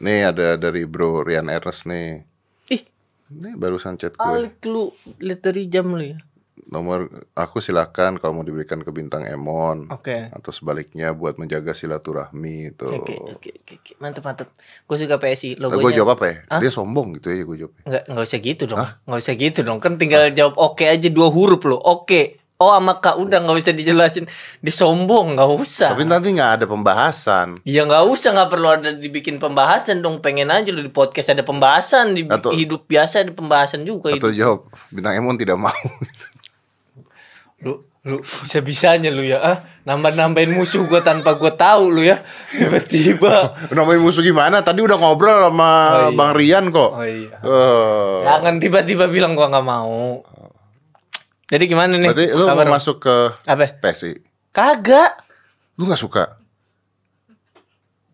Nih 0.00 0.20
ada 0.26 0.56
dari 0.56 0.82
bro 0.82 1.20
Rian 1.20 1.46
Ernest 1.46 1.84
nih 1.84 2.24
Ih, 2.68 2.82
ini 3.30 3.52
barusan 3.54 3.94
chat 3.94 4.12
gue 4.12 4.24
alik 4.24 4.64
lu 4.64 4.88
lihat 5.18 5.40
dari 5.42 5.66
jam 5.66 5.88
lu 5.88 6.02
ya. 6.06 6.18
nomor 6.62 7.04
aku 7.32 7.58
silakan 7.58 8.16
kalau 8.16 8.32
mau 8.32 8.42
diberikan 8.42 8.78
ke 8.78 8.90
bintang 8.90 9.24
Emon 9.24 9.90
Oke. 9.90 10.30
atau 10.30 10.50
sebaliknya 10.50 11.10
buat 11.10 11.34
menjaga 11.34 11.72
silaturahmi 11.72 12.56
itu 12.70 12.86
Oke, 12.86 13.16
oke, 13.18 13.50
oke, 13.58 13.72
oke. 13.74 13.92
Mantap, 13.98 14.22
mantap. 14.22 14.48
Gue 14.84 14.96
suka 14.96 15.16
PSI. 15.16 15.54
gue 15.54 15.62
Logonya. 15.62 15.96
jawab 15.96 16.14
apa 16.14 16.24
ya 16.26 16.36
Hah? 16.48 16.60
dia 16.60 16.70
sombong 16.70 17.18
gitu 17.18 17.28
ya 17.28 17.42
gue 17.42 17.56
jawab 17.58 17.72
Enggak, 17.82 18.02
enggak 18.06 18.24
usah 18.24 18.40
gitu 18.40 18.62
dong. 18.66 18.78
Enggak 19.02 19.20
usah 19.20 19.34
gitu 19.36 19.60
dong. 19.60 19.78
Kan 19.78 19.92
tinggal 19.96 20.22
jawab 20.30 20.54
oke 20.56 20.84
aja 20.84 21.08
dua 21.08 21.28
huruf 21.28 21.60
lo. 21.64 21.76
Oke. 21.76 22.39
Oh 22.60 22.70
sama 22.70 22.92
kak 22.94 23.16
udah 23.16 23.40
nggak 23.40 23.56
usah 23.56 23.72
dijelasin. 23.72 24.28
Disombong 24.60 25.32
nggak 25.32 25.48
usah. 25.50 25.90
tapi 25.90 26.04
nanti 26.04 26.28
nggak 26.30 26.60
ada 26.60 26.64
pembahasan. 26.68 27.56
Ya 27.64 27.82
nggak 27.82 28.04
usah 28.04 28.36
nggak 28.36 28.50
perlu 28.52 28.68
ada 28.68 28.92
dibikin 28.92 29.40
pembahasan 29.40 29.98
dong. 29.98 30.20
Pengen 30.20 30.52
aja 30.52 30.68
lo 30.68 30.78
di 30.78 30.88
podcast 30.88 31.32
ada 31.32 31.40
pembahasan. 31.40 32.12
Di 32.12 32.28
Atau- 32.28 32.52
hidup 32.52 32.84
biasa 32.84 33.24
ada 33.24 33.32
pembahasan 33.32 33.82
juga 33.82 34.12
atau 34.12 34.28
hidup. 34.28 34.36
jawab 34.36 34.60
bintang 34.88 35.16
Emon 35.16 35.34
tidak 35.34 35.56
mau. 35.56 35.72
Lu 37.60 37.72
lu 38.00 38.16
bisa 38.20 38.60
bisanya 38.60 39.08
lu 39.08 39.20
ya 39.20 39.40
ah? 39.40 39.56
Nambah 39.84 40.12
nambahin 40.14 40.52
musuh 40.52 40.84
gue 40.84 41.00
tanpa 41.00 41.36
gue 41.36 41.52
tahu 41.52 41.88
lu 41.90 42.02
ya. 42.02 42.20
Tiba-tiba. 42.50 43.52
Namanya 43.76 44.00
musuh 44.00 44.20
gimana? 44.20 44.60
Tadi 44.60 44.80
udah 44.80 44.96
ngobrol 44.96 45.48
sama 45.48 45.68
Oh, 45.68 46.00
iya. 46.08 46.16
Bang 46.16 46.32
Rian 46.32 46.64
kok. 46.68 46.90
Oh 46.92 47.04
iya. 47.04 47.36
Eh, 47.36 48.16
jangan 48.22 48.56
tiba-tiba 48.56 49.04
bilang 49.06 49.32
gua 49.32 49.48
nggak 49.48 49.64
mau 49.66 50.20
jadi 51.50 51.64
gimana 51.66 51.98
nih 51.98 52.08
berarti 52.14 52.26
lu 52.30 52.44
mau 52.46 52.66
masuk 52.70 52.96
ke 53.02 53.16
apa 53.44 53.66
PSI 53.82 54.16
kagak 54.50 55.20
lu 55.74 55.84
nggak 55.84 55.98
suka 55.98 56.24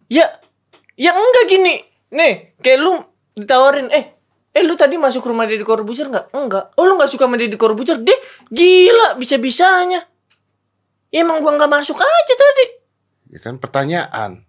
Ya, 0.07 0.39
ya 0.95 1.11
enggak 1.11 1.51
gini. 1.51 1.83
Nih, 2.15 2.55
kayak 2.63 2.79
lu 2.79 3.03
ditawarin, 3.35 3.91
eh, 3.91 4.15
eh 4.55 4.63
lu 4.63 4.79
tadi 4.79 4.95
masuk 4.95 5.27
rumah 5.27 5.51
Deddy 5.51 5.67
Corbuzier 5.67 6.07
nggak? 6.07 6.31
Enggak. 6.31 6.79
Oh 6.79 6.87
lu 6.87 6.95
nggak 6.95 7.11
suka 7.11 7.27
sama 7.27 7.35
Deddy 7.35 7.59
Corbuzier? 7.59 7.99
Deh, 7.99 8.15
gila, 8.47 9.19
bisa-bisanya. 9.19 10.07
Ya, 11.11 11.27
emang 11.27 11.43
gua 11.43 11.59
nggak 11.59 11.71
masuk 11.71 11.99
aja 11.99 12.35
tadi. 12.35 12.67
ya 13.27 13.43
kan 13.43 13.59
pertanyaan 13.59 14.47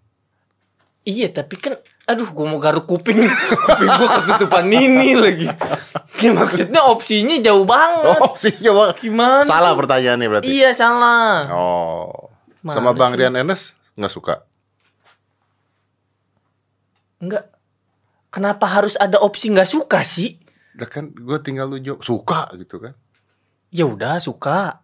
Iya, 1.02 1.34
tapi 1.34 1.58
kan, 1.58 1.74
aduh, 2.06 2.30
gua 2.30 2.46
mau 2.46 2.62
garuk 2.62 2.86
kuping, 2.86 3.18
kuping 3.66 3.92
gua 3.98 4.10
ketutupan 4.22 4.70
ini 4.70 5.18
lagi. 5.18 5.50
Ya, 6.20 6.32
maksudnya 6.34 6.82
opsinya 6.84 7.38
jauh 7.38 7.62
banget. 7.64 8.18
oh 8.18 8.34
sih 8.36 8.54
coba 8.58 8.98
Gimana? 8.98 9.44
salah 9.44 9.74
pertanyaannya 9.74 10.28
berarti 10.28 10.48
Iya 10.48 10.72
salah. 10.72 11.46
oh 11.50 12.34
Mana 12.62 12.74
sama 12.74 12.92
Bang 12.92 13.14
sih? 13.14 13.22
Rian 13.22 13.34
Ernest 13.34 13.78
nggak 13.94 14.10
suka 14.10 14.36
Enggak. 17.18 17.50
Kenapa 18.30 18.66
harus 18.68 18.94
ada 18.96 19.18
opsi 19.18 19.50
nggak 19.50 19.66
suka 19.68 20.02
sih? 20.02 20.38
Lah 20.74 20.86
kan 20.86 21.10
gue 21.10 21.38
tinggal 21.40 21.66
lu 21.66 21.78
jawab 21.78 22.02
suka 22.02 22.46
gitu 22.56 22.78
kan 22.78 22.94
Ya 23.68 23.84
udah 23.84 24.18
suka. 24.18 24.82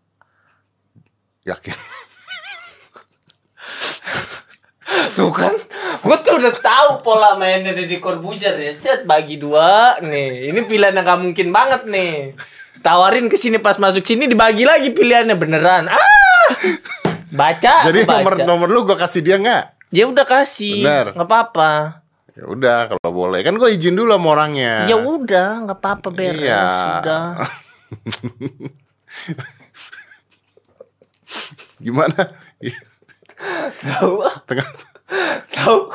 yakin 1.43 1.75
Tuh 5.09 5.31
kan, 5.31 5.55
gue 5.99 6.17
tuh 6.21 6.33
udah 6.39 6.53
tahu 6.53 6.89
pola 7.01 7.35
mainnya 7.35 7.75
Deddy 7.75 7.99
Corbuzier 7.99 8.55
ya. 8.55 8.71
Set 8.71 9.03
bagi 9.03 9.35
dua 9.35 9.99
nih. 9.99 10.53
Ini 10.53 10.59
pilihan 10.63 10.95
yang 10.95 11.03
gak 11.03 11.19
mungkin 11.19 11.47
banget 11.49 11.81
nih. 11.83 12.35
Tawarin 12.79 13.27
ke 13.27 13.35
sini 13.35 13.57
pas 13.57 13.79
masuk 13.79 14.03
sini 14.03 14.27
dibagi 14.27 14.63
lagi 14.63 14.91
pilihannya 14.91 15.35
beneran. 15.35 15.87
Ah! 15.87 16.47
Baca. 17.33 17.89
jadi 17.89 18.05
baca. 18.05 18.13
nomor 18.21 18.33
nomor 18.45 18.67
lu 18.69 18.85
gue 18.85 18.93
kasih 18.93 19.25
dia 19.25 19.41
nggak 19.41 19.63
Ya 19.89 20.05
udah 20.05 20.21
kasih. 20.21 20.85
Bener. 20.85 21.17
nggak 21.17 21.25
apa-apa. 21.25 22.01
ya 22.33 22.45
udah 22.49 22.77
kalau 22.89 23.09
boleh 23.13 23.41
kan 23.41 23.57
gue 23.57 23.69
izin 23.73 23.93
dulu 23.93 24.13
sama 24.17 24.27
orangnya 24.33 24.85
Ya 24.85 24.97
udah, 24.97 25.65
nggak 25.65 25.77
apa-apa 25.81 26.09
beres. 26.09 26.41
Iya. 26.41 26.61
Sudah. 27.01 27.25
gimana 31.79 32.15
Tahu. 33.81 34.23
tengah 34.47 34.67
Tahu. 35.51 35.91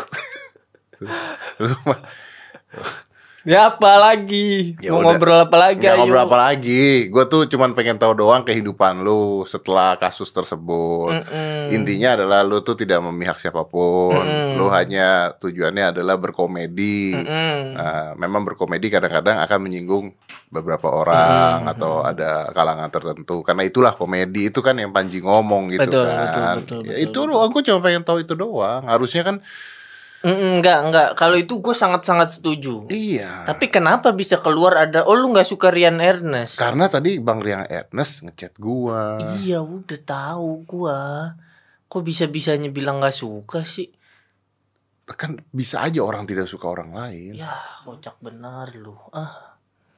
lu 3.41 3.47
Ya 3.47 3.71
apa 3.71 3.93
lagi? 3.97 4.75
Ya 4.79 4.91
Mau 4.91 5.01
udah. 5.01 5.15
ngobrol 5.15 5.41
apa 5.41 5.57
lagi? 5.57 5.79
Nggak 5.79 5.93
ayo. 5.93 6.01
ngobrol 6.03 6.23
apa 6.23 6.37
lagi 6.41 6.85
Gue 7.07 7.25
tuh 7.25 7.47
cuman 7.47 7.71
pengen 7.73 7.97
tahu 7.97 8.13
doang 8.15 8.43
kehidupan 8.43 9.01
lu 9.01 9.45
Setelah 9.45 9.95
kasus 9.95 10.29
tersebut 10.29 11.15
Mm-mm. 11.15 11.71
Intinya 11.71 12.15
adalah 12.15 12.43
lu 12.43 12.61
tuh 12.61 12.75
tidak 12.75 12.99
memihak 13.01 13.37
siapa 13.37 13.63
pun 13.63 14.19
Mm-mm. 14.19 14.57
Lu 14.57 14.67
hanya 14.69 15.33
tujuannya 15.37 15.93
adalah 15.93 16.17
berkomedi 16.17 17.15
Mm-mm. 17.15 17.57
Nah, 17.73 18.13
memang 18.17 18.43
berkomedi 18.45 18.89
kadang-kadang 18.89 19.39
akan 19.39 19.59
menyinggung 19.61 20.07
beberapa 20.49 20.89
orang 20.89 21.61
Hmm, 21.61 21.71
atau 21.71 22.01
ada 22.01 22.49
kalangan 22.51 22.89
tertentu 22.89 23.45
karena 23.45 23.63
itulah 23.63 23.93
komedi 23.93 24.49
itu 24.49 24.59
kan 24.59 24.73
yang 24.75 24.91
Panji 24.91 25.21
ngomong 25.21 25.69
gitu 25.69 25.85
Betul, 25.85 26.09
kan 26.09 26.17
betul, 26.57 26.57
betul, 26.57 26.81
ya, 26.89 26.95
betul, 26.97 27.05
itu 27.05 27.19
doang 27.23 27.51
gue 27.53 27.63
cuma 27.63 27.79
pengen 27.79 28.03
tahu 28.03 28.19
itu 28.19 28.33
doang 28.33 28.83
harusnya 28.83 29.23
kan 29.23 29.37
Mm-mm, 30.19 30.59
Enggak, 30.59 30.79
enggak. 30.83 31.09
Kalau 31.15 31.39
itu 31.39 31.63
gue 31.63 31.71
sangat-sangat 31.71 32.35
setuju. 32.35 32.91
iya 32.91 33.47
Tapi 33.47 33.71
kenapa 33.71 34.11
bisa 34.11 34.43
keluar 34.43 34.75
ada 34.75 35.07
oh 35.07 35.15
lu 35.15 35.31
nggak 35.31 35.47
suka 35.47 35.71
Rian 35.71 36.03
Ernest? 36.03 36.59
karena 36.59 36.91
tadi 36.91 37.23
Bang 37.23 37.39
Riang 37.39 37.65
Ernest 37.65 38.27
ngechat 38.27 38.59
gua 38.59 39.23
Iya 39.39 39.63
udah 39.63 40.01
tahu 40.03 40.67
gua. 40.67 41.33
Kok 41.87 42.03
bisa-bisanya 42.03 42.69
bilang 42.69 42.99
nggak 42.99 43.15
suka 43.15 43.63
sih? 43.63 43.95
kan 45.09 45.41
bisa 45.49 45.81
aja 45.81 46.05
orang 46.05 46.29
tidak 46.29 46.45
suka 46.45 46.69
orang 46.69 46.93
lain 46.93 47.33
Ya 47.33 47.49
kocak 47.81 48.21
benar 48.21 48.69
lu. 48.77 48.93
Ah. 49.09 49.48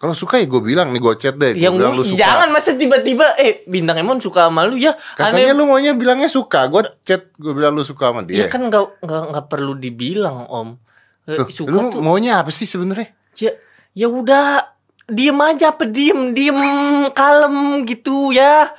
Kalau 0.01 0.11
suka 0.11 0.35
ya 0.37 0.47
gue 0.47 0.59
bilang 0.59 0.89
nih 0.89 0.99
gue 0.99 1.13
chat 1.15 1.37
deh 1.37 1.53
Yang 1.53 1.75
bilang 1.77 1.93
lu 1.93 2.03
suka 2.03 2.19
jangan 2.19 2.49
masa 2.49 2.73
tiba-tiba 2.73 3.37
eh 3.37 3.61
bintang 3.65 3.97
Emon 3.97 4.17
suka 4.17 4.49
sama 4.49 4.65
lu 4.65 4.75
ya. 4.75 4.97
katanya 5.13 5.53
Aneh- 5.53 5.55
lu 5.55 5.65
maunya 5.67 5.93
bilangnya 5.93 6.25
suka 6.27 6.65
gue 6.67 6.89
chat 7.01 7.29
gue 7.33 7.53
bilang 7.53 7.73
lu 7.73 7.83
suka 7.83 8.09
sama 8.09 8.25
Ya 8.25 8.27
dia 8.27 8.45
kan 8.47 8.65
nggak 8.65 8.99
nggak 8.99 9.23
nggak 9.29 9.47
perlu 9.47 9.73
dibilang 9.75 10.45
om. 10.47 10.81
Eh, 11.23 11.37
Tuh, 11.37 11.47
suka 11.47 11.69
lu 11.71 11.79
tuh. 11.91 12.01
maunya 12.01 12.41
apa 12.41 12.49
sih 12.49 12.65
sebenarnya 12.65 13.13
Ya, 13.37 13.53
ya 13.95 14.09
udah 14.09 14.73
diem 15.07 15.37
aja 15.39 15.71
apa 15.71 15.85
diem 15.85 16.33
diem 16.33 16.57
kalem 17.13 17.57
gitu 17.85 18.33
ya. 18.33 18.73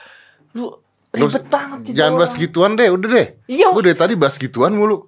Lu 0.52 0.74
Lu- 1.12 1.28
ribet 1.28 1.46
banget 1.46 1.80
sih 1.86 1.94
Jangan 1.94 2.08
orang. 2.10 2.20
bahas 2.20 2.34
gituan 2.36 2.72
deh, 2.74 2.88
udah 2.88 3.10
deh. 3.12 3.28
Iya. 3.46 3.68
Gue 3.70 3.84
dari 3.84 3.94
tadi 3.94 4.14
bahas 4.16 4.36
gituan 4.36 4.72
mulu. 4.72 5.06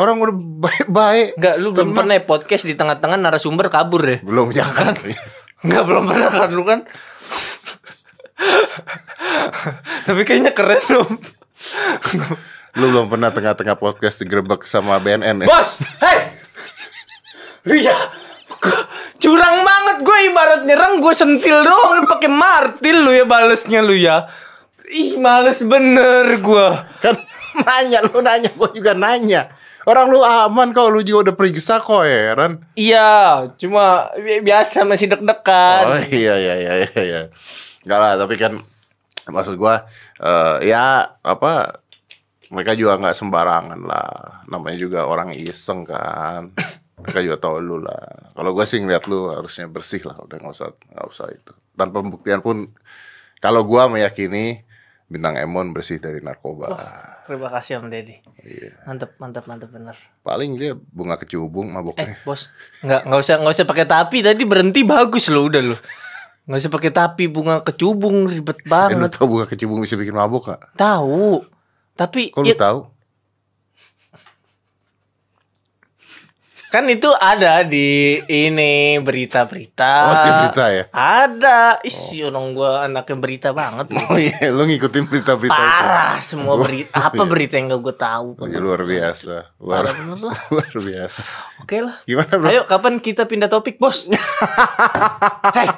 Orang 0.00 0.16
udah 0.16 0.32
baik-baik. 0.32 1.36
Enggak, 1.36 1.54
lu 1.60 1.76
belum 1.76 1.92
pernah 1.92 2.16
ya 2.16 2.24
podcast 2.24 2.64
di 2.64 2.72
tengah-tengah 2.72 3.20
narasumber 3.20 3.68
kabur 3.68 4.00
ya? 4.00 4.16
Belum 4.24 4.48
jangan. 4.56 4.96
Enggak, 5.60 5.82
belum 5.84 6.08
pernah 6.08 6.28
kan 6.32 6.48
lu 6.48 6.64
kan? 6.64 6.80
Tapi 10.08 10.20
kayaknya 10.24 10.56
keren 10.56 10.80
om. 10.96 11.20
Lu 12.80 12.88
belum 12.88 13.12
pernah 13.12 13.28
tengah-tengah 13.28 13.76
podcast 13.76 14.24
digerebek 14.24 14.64
sama 14.64 14.96
BNN 14.96 15.44
ya? 15.44 15.46
Bos, 15.52 15.76
hei! 16.00 16.32
Lu 17.68 17.76
ya, 17.76 17.92
gua- 18.56 18.88
curang 19.20 19.60
banget 19.60 19.96
gue 20.00 20.18
ibarat 20.32 20.60
nyerang 20.64 20.96
gue 20.96 21.12
sentil 21.12 21.60
doang 21.60 22.00
lu 22.00 22.08
pakai 22.08 22.32
martil 22.32 23.04
lu 23.04 23.12
ya 23.12 23.28
balesnya 23.28 23.84
lu 23.84 23.92
ya. 23.92 24.24
Ih, 24.88 25.20
males 25.20 25.60
bener 25.60 26.40
gue. 26.40 26.66
Kan 27.04 27.20
nanya, 27.68 28.00
lu 28.00 28.24
nanya, 28.24 28.48
gue 28.48 28.68
juga 28.72 28.96
nanya. 28.96 29.52
Orang 29.90 30.06
lu 30.14 30.22
aman 30.22 30.70
kok, 30.70 30.86
lu 30.86 31.02
juga 31.02 31.26
udah 31.26 31.34
periksa 31.34 31.82
kok, 31.82 32.06
heran. 32.06 32.62
Iya, 32.78 33.50
cuma 33.58 34.06
bi- 34.14 34.38
biasa 34.38 34.86
masih 34.86 35.10
deg-degan. 35.10 35.82
Oh 35.82 35.98
iya, 36.14 36.38
iya, 36.38 36.54
iya, 36.62 36.72
iya, 36.86 37.00
iya. 37.02 37.22
Enggak 37.82 37.98
lah, 37.98 38.12
tapi 38.14 38.38
kan 38.38 38.54
maksud 39.26 39.58
gua 39.58 39.90
eh, 40.22 40.70
ya 40.70 41.10
apa 41.26 41.82
mereka 42.54 42.78
juga 42.78 43.02
nggak 43.02 43.18
sembarangan 43.18 43.80
lah. 43.82 44.46
Namanya 44.46 44.78
juga 44.78 45.10
orang 45.10 45.34
iseng 45.34 45.82
kan. 45.82 46.54
Mereka 47.02 47.26
juga 47.26 47.42
tahu 47.42 47.58
lu 47.58 47.82
lah. 47.82 48.30
Kalau 48.38 48.54
gua 48.54 48.70
sih 48.70 48.78
ngeliat 48.78 49.10
lu 49.10 49.26
harusnya 49.26 49.66
bersih 49.66 50.06
lah, 50.06 50.14
udah 50.22 50.38
nggak 50.38 50.54
usah 50.54 50.70
nggak 50.70 51.06
usah 51.10 51.26
itu. 51.34 51.50
Tanpa 51.74 51.98
pembuktian 51.98 52.38
pun, 52.38 52.70
kalau 53.42 53.66
gua 53.66 53.90
meyakini 53.90 54.62
bintang 55.10 55.34
Emon 55.34 55.74
bersih 55.74 55.98
dari 55.98 56.22
narkoba. 56.22 56.70
Terima 57.30 57.46
kasih 57.48 57.78
Om 57.78 57.86
Deddy. 57.88 58.16
Iya. 58.42 58.74
Mantap, 58.82 59.14
mantap, 59.16 59.46
mantap 59.46 59.70
bener. 59.70 59.94
Paling 60.20 60.58
dia 60.58 60.74
bunga 60.74 61.14
kecubung 61.14 61.70
Eh, 61.70 61.72
maboknya. 61.72 62.18
bos, 62.20 62.50
nggak 62.80 63.06
nggak 63.06 63.20
usah 63.20 63.34
nggak 63.38 63.54
usah 63.54 63.64
pakai 63.64 63.86
tapi 63.86 64.16
tadi 64.18 64.42
berhenti 64.42 64.82
bagus 64.82 65.30
loh 65.30 65.46
udah 65.46 65.62
lo. 65.62 65.78
Nggak 66.44 66.58
usah 66.58 66.72
pakai 66.72 66.90
tapi 66.90 67.24
bunga 67.26 67.62
kecubung 67.62 68.26
ribet 68.26 68.58
Eh, 68.58 68.66
lu 68.66 68.70
banget. 68.98 69.10
tau 69.14 69.30
bunga 69.30 69.46
kecubung 69.46 69.78
bisa 69.78 69.94
bikin 69.94 70.10
mabok 70.10 70.50
gak? 70.50 70.74
Tahu. 70.74 71.46
Tapi 71.94 72.34
Kok 72.34 72.42
ya, 72.42 72.50
lu 72.50 72.58
tahu? 72.58 72.78
Kan 76.70 76.86
itu 76.86 77.10
ada 77.18 77.66
di 77.66 78.22
ini 78.30 78.94
berita-berita. 79.02 79.94
Oh, 80.06 80.14
di 80.22 80.30
berita 80.38 80.64
ya? 80.70 80.84
Ada. 80.94 81.82
Isi 81.82 82.22
orang 82.22 82.54
gua 82.54 82.86
anaknya 82.86 83.16
berita 83.18 83.48
banget. 83.50 83.90
Oh 84.10 84.18
iya, 84.18 84.54
lu 84.54 84.66
ngikutin 84.66 85.06
berita-berita 85.10 85.50
itu. 85.50 85.66
Parah 85.66 86.18
semua 86.22 86.54
berita. 86.62 87.10
Apa 87.10 87.26
berita 87.26 87.58
yang 87.58 87.74
gak 87.74 87.82
gue 87.82 87.94
tahu? 87.94 88.28
Oh, 88.38 88.46
iya, 88.46 88.58
luar 88.62 88.82
biasa. 88.86 89.54
Luar, 89.58 89.90
luar 90.54 90.74
biasa. 90.74 91.22
Oke 91.62 91.82
lah. 91.82 91.98
Gimana, 92.06 92.32
Bro? 92.38 92.46
Ayo 92.50 92.62
kapan 92.70 93.02
kita 93.02 93.26
pindah 93.26 93.50
topik 93.50 93.78
bos? 93.82 94.06
Hei, 95.58 95.68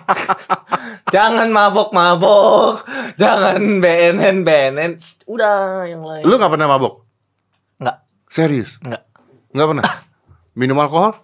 jangan 1.09 1.49
mabok-mabok, 1.49 2.85
jangan 3.17 3.81
BNN 3.81 4.45
BNN, 4.45 4.93
udah 5.29 5.85
yang 5.89 6.05
lain. 6.05 6.25
Lu 6.25 6.37
gak 6.37 6.53
pernah 6.53 6.69
mabok? 6.69 7.05
Nggak, 7.81 7.97
Serius? 8.29 8.77
nggak. 8.81 9.03
Nggak 9.53 9.69
pernah? 9.73 9.85
Minum 10.53 10.77
alkohol? 10.79 11.17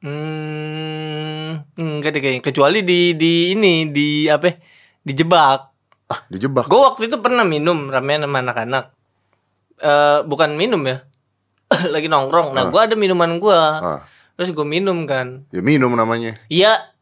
Hmm, 0.00 1.66
enggak 1.74 2.10
deh 2.14 2.20
kayaknya. 2.22 2.42
Kecuali 2.44 2.78
di 2.82 3.14
di 3.14 3.52
ini 3.52 3.90
di 3.90 4.30
apa? 4.30 4.46
ya, 4.46 4.54
Dijebak. 5.02 5.60
Ah, 6.06 6.20
dijebak. 6.30 6.70
Gue 6.70 6.78
waktu 6.78 7.10
itu 7.10 7.18
pernah 7.18 7.42
minum 7.42 7.90
ramean 7.90 8.22
sama 8.22 8.38
anak-anak. 8.38 8.84
Eh 9.76 10.18
bukan 10.22 10.54
minum 10.54 10.78
ya. 10.86 11.02
Lagi 11.94 12.06
nongkrong. 12.06 12.54
Nah, 12.54 12.66
Ah. 12.66 12.70
gua 12.70 12.86
ada 12.86 12.94
minuman 12.94 13.42
gua. 13.42 13.60
Ah, 13.82 14.00
Terus 14.36 14.52
gue 14.52 14.62
minum 14.62 15.08
kan. 15.08 15.48
ya 15.50 15.64
minum 15.64 15.90
namanya. 15.92 16.36
Iya, 16.46 16.92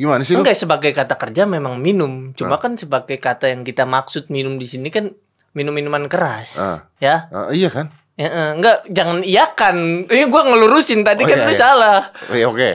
Gimana 0.00 0.24
sih 0.24 0.32
enggak 0.32 0.56
sebagai 0.56 0.96
kata 0.96 1.20
kerja 1.20 1.44
memang 1.44 1.76
minum. 1.76 2.32
Cuma 2.32 2.56
Ah. 2.56 2.60
kan 2.62 2.78
sebagai 2.80 3.20
kata 3.20 3.52
yang 3.52 3.60
kita 3.60 3.84
maksud 3.84 4.32
minum 4.32 4.56
di 4.56 4.64
sini 4.64 4.88
kan 4.88 5.12
minum 5.52 5.76
minuman 5.76 6.08
keras. 6.08 6.56
Ah. 6.56 6.88
Ya. 6.96 7.28
Ah, 7.28 7.52
iya 7.52 7.68
kan? 7.68 7.92
Ya, 8.20 8.28
eh, 8.28 8.50
enggak, 8.52 8.84
jangan 8.92 9.24
iyakan. 9.24 9.76
Ini 10.04 10.28
gua 10.28 10.44
ngelurusin 10.44 11.00
tadi 11.00 11.24
Oh, 11.24 11.28
kan 11.32 11.40
iya, 11.40 11.46
lu 11.48 11.54
iya. 11.56 11.56
salah. 11.56 12.00
Oh, 12.28 12.36
iya, 12.36 12.46
oke. 12.52 12.70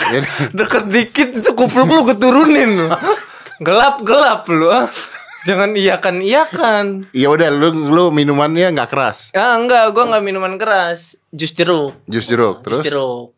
Jadi, 0.00 0.26
deket 0.64 0.84
dikit 0.88 1.28
itu 1.36 1.50
kupluk 1.52 1.84
lu 1.84 2.02
keturunin 2.08 2.70
lu. 2.80 2.88
Gelap 3.66 4.00
gelap 4.00 4.48
lu. 4.48 4.72
ah. 4.72 4.88
Jangan 5.44 5.76
iyakan 5.76 6.16
iyakan. 6.24 6.86
ya 7.14 7.28
udah 7.30 7.52
lu 7.54 7.70
lu 7.92 8.08
minumannya 8.10 8.72
nggak 8.72 8.88
keras. 8.90 9.30
Ah 9.30 9.54
enggak, 9.54 9.92
gua 9.92 10.08
enggak 10.10 10.24
minuman 10.24 10.56
keras. 10.56 11.20
Jus 11.28 11.52
jeruk. 11.52 11.94
Jus 12.08 12.24
jeruk 12.24 12.64
terus. 12.64 12.80
Jus 12.80 12.90
jeruk. 12.90 13.36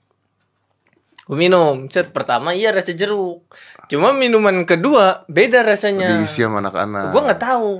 Gue 1.29 1.37
minum. 1.37 1.93
Set 1.93 2.09
pertama 2.09 2.57
iya 2.57 2.73
rasa 2.73 2.97
jeruk. 2.97 3.45
Cuma 3.93 4.17
minuman 4.17 4.65
kedua 4.65 5.29
beda 5.29 5.61
rasanya. 5.61 6.25
Diisi 6.25 6.41
sama 6.41 6.65
anak-anak. 6.65 7.13
Gue 7.13 7.21
nggak 7.21 7.43
tahu. 7.43 7.73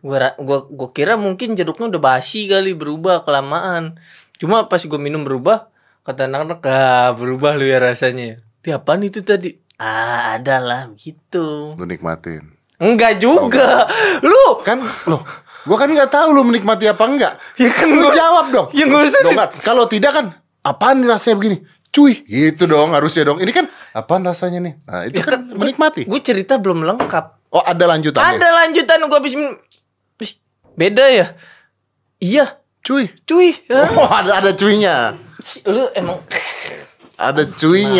Gue 0.00 0.16
gua, 0.38 0.58
gua 0.64 0.88
kira 0.90 1.14
mungkin 1.14 1.52
jeruknya 1.52 1.88
udah 1.88 2.02
basi 2.02 2.44
kali 2.44 2.72
berubah 2.72 3.22
kelamaan. 3.22 4.00
Cuma 4.36 4.64
pas 4.64 4.80
gue 4.80 4.96
minum 4.96 5.20
berubah, 5.20 5.68
kata 6.02 6.24
anak-anak 6.24 6.60
ah 6.64 7.12
berubah 7.12 7.52
lu 7.52 7.64
ya 7.64 7.76
rasanya. 7.76 8.40
Di 8.60 8.72
apaan 8.72 9.00
itu 9.02 9.20
tadi? 9.20 9.52
Ah 9.76 10.34
ada 10.34 10.56
lah 10.56 10.82
gitu. 10.94 11.76
Lu 11.76 11.84
nikmatin. 11.84 12.56
Enggak 12.76 13.20
juga. 13.20 13.84
Lu 14.24 14.60
Kan 14.60 14.80
loh, 15.04 15.20
gua 15.62 15.76
kan 15.76 15.88
nggak 15.88 16.08
tahu 16.08 16.32
lu 16.32 16.42
menikmati 16.42 16.88
apa 16.88 17.04
enggak. 17.04 17.32
ya 17.56 17.68
kan 17.68 17.88
Lu 17.88 18.00
gua 18.02 18.12
jawab 18.12 18.44
dong. 18.48 18.68
Ya 18.72 18.84
nggak 18.84 19.02
usah 19.06 19.20
Dong, 19.20 19.32
di- 19.32 19.40
Mat. 19.40 19.50
Kalau 19.60 19.84
tidak 19.84 20.12
kan 20.16 20.26
apaan 20.60 21.04
rasanya 21.04 21.36
begini? 21.36 21.58
Cuy, 21.90 22.22
gitu 22.22 22.64
dong 22.64 22.94
harusnya 22.94 23.26
dong. 23.26 23.42
Ini 23.42 23.50
kan 23.50 23.66
apaan 23.92 24.22
rasanya 24.22 24.62
nih? 24.62 24.74
Nah, 24.86 25.00
itu 25.02 25.18
Ya 25.18 25.24
kan, 25.26 25.42
kan, 25.42 25.58
menikmati. 25.58 26.06
Gue 26.06 26.22
cerita 26.22 26.54
belum 26.54 26.86
lengkap. 26.86 27.50
Oh, 27.50 27.66
ada 27.66 27.82
lanjutannya. 27.82 28.38
Ada 28.38 28.48
lanjutan 28.62 29.02
gue 29.02 29.18
habis 29.18 29.34
Beda 30.80 31.04
ya? 31.12 31.36
Iya, 32.16 32.56
Cuy. 32.80 33.12
cuy. 33.28 33.52
Ya. 33.68 33.84
Oh, 34.00 34.08
ada 34.08 34.40
ada 34.40 34.50
cuinya. 34.56 35.12
Si- 35.38 35.60
Lu 35.68 35.92
emang 35.92 36.24
Ada 37.20 37.44
sih? 37.44 37.92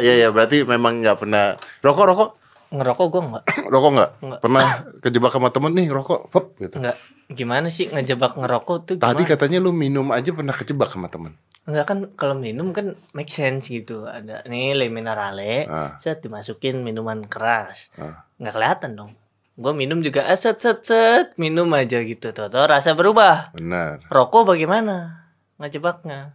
Ya 0.00 0.14
ya, 0.16 0.28
berarti 0.32 0.64
memang 0.64 1.04
nggak 1.04 1.20
pernah 1.20 1.60
rokok 1.84 2.06
rokok. 2.08 2.30
ngerokok 2.72 3.06
gue 3.06 3.20
enggak. 3.20 3.44
Rokok 3.76 3.90
nggak? 3.92 4.10
Nggak. 4.24 4.40
Pernah 4.40 4.64
kejebak 5.04 5.28
sama 5.28 5.52
temen 5.52 5.76
nih 5.76 5.92
rokok, 5.92 6.32
hop 6.32 6.56
gitu. 6.56 6.80
Enggak. 6.80 6.96
Gimana 7.28 7.68
sih 7.68 7.92
ngejebak 7.92 8.32
ngerokok 8.32 8.76
tuh 8.82 8.94
gimana? 8.96 9.12
Tadi 9.12 9.22
katanya 9.28 9.58
lu 9.60 9.76
minum 9.76 10.08
aja 10.08 10.32
pernah 10.32 10.56
kejebak 10.56 10.88
sama 10.88 11.12
temen. 11.12 11.36
Enggak 11.68 11.84
kan 11.84 11.98
kalau 12.16 12.32
minum 12.32 12.72
kan 12.72 12.96
make 13.12 13.28
sense 13.28 13.68
gitu. 13.68 14.08
Ada 14.08 14.48
nih 14.48 14.72
le 14.72 14.88
minerale, 14.88 15.68
Ah. 15.68 16.00
set 16.00 16.24
dimasukin 16.24 16.80
minuman 16.80 17.28
keras. 17.28 17.92
Ah. 17.94 18.24
Nggak 18.40 18.56
kelihatan 18.56 18.90
dong. 18.96 19.12
Gue 19.52 19.72
minum 19.76 20.00
juga 20.00 20.24
ah, 20.24 20.38
set 20.38 20.64
set 20.64 21.36
minum 21.36 21.68
aja 21.76 22.00
gitu. 22.00 22.32
Tuh, 22.32 22.48
tuh 22.48 22.64
rasa 22.64 22.96
berubah. 22.96 23.52
Benar. 23.52 24.08
Rokok 24.08 24.56
bagaimana? 24.56 25.28
Ngejebaknya. 25.60 26.32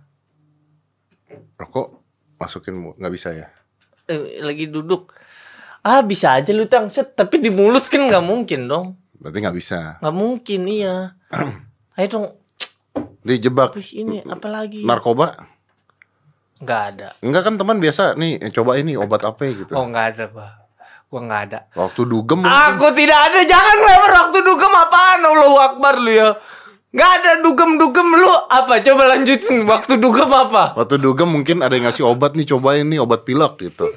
Rokok 1.58 1.98
masukin 2.38 2.94
nggak 2.94 3.14
bisa 3.14 3.34
ya? 3.34 3.50
Eh, 4.06 4.38
lagi 4.46 4.70
duduk. 4.70 5.10
Ah 5.82 6.06
bisa 6.06 6.38
aja 6.38 6.54
lu 6.54 6.70
tang 6.70 6.94
set 6.94 7.18
tapi 7.18 7.42
di 7.42 7.50
mulut 7.50 7.90
kan 7.90 8.06
nggak 8.06 8.22
mungkin 8.22 8.70
dong. 8.70 8.88
Berarti 9.18 9.38
nggak 9.42 9.58
bisa. 9.58 9.98
Nggak 9.98 10.16
mungkin 10.16 10.62
iya. 10.70 11.18
Ayo 11.98 12.08
dong. 12.14 12.26
Dijebak 13.26 13.74
ini 13.98 14.22
apa 14.24 14.48
lagi? 14.48 14.86
narkoba? 14.86 15.34
Nggak 16.62 16.82
ada. 16.94 17.08
Enggak 17.26 17.44
kan 17.50 17.56
teman 17.58 17.82
biasa 17.82 18.14
nih 18.14 18.54
coba 18.54 18.78
ini 18.78 18.94
obat 18.94 19.26
apa 19.26 19.42
gitu. 19.50 19.74
Oh 19.74 19.90
nggak 19.90 20.06
ada 20.14 20.26
bah. 20.30 20.67
Gua 21.08 21.24
nggak 21.24 21.42
ada. 21.48 21.60
Waktu 21.72 22.02
dugem 22.04 22.44
mungkin. 22.44 22.68
Aku 22.76 22.92
tidak 22.92 23.20
ada. 23.32 23.40
Jangan 23.48 23.78
lebar 23.80 24.12
waktu 24.28 24.38
dugem 24.44 24.74
apaan? 24.76 25.20
Allahu 25.24 25.58
Akbar 25.58 25.96
lu 26.04 26.12
ya. 26.12 26.36
Nggak 26.92 27.12
ada 27.20 27.32
dugem-dugem 27.40 28.08
lu 28.12 28.32
apa? 28.52 28.84
Coba 28.84 29.16
lanjutin. 29.16 29.64
Waktu 29.64 30.04
dugem 30.04 30.28
apa? 30.28 30.76
Waktu 30.76 31.00
dugem 31.00 31.32
mungkin 31.32 31.64
ada 31.64 31.80
yang 31.80 31.88
ngasih 31.88 32.04
obat 32.04 32.36
nih 32.36 32.48
cobain 32.52 32.84
nih 32.84 33.00
obat 33.00 33.24
pilek 33.24 33.56
gitu. 33.60 33.88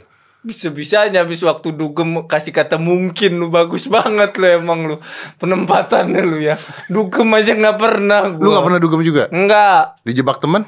Bisa-bisanya 0.40 1.26
habis 1.26 1.42
waktu 1.42 1.74
dugem 1.74 2.24
kasih 2.24 2.54
kata 2.54 2.80
mungkin 2.80 3.36
lu 3.36 3.52
bagus 3.52 3.90
banget 3.92 4.40
lu 4.40 4.46
emang 4.48 4.80
lu 4.88 4.96
penempatannya 5.42 6.22
lu 6.22 6.38
ya. 6.38 6.54
Dugem 6.86 7.26
aja 7.34 7.58
nggak 7.58 7.76
pernah 7.76 8.22
gua. 8.38 8.44
Lu 8.46 8.48
nggak 8.54 8.64
pernah 8.70 8.80
dugem 8.80 9.02
juga? 9.02 9.26
Enggak. 9.34 9.98
Dijebak 10.06 10.38
temen? 10.38 10.62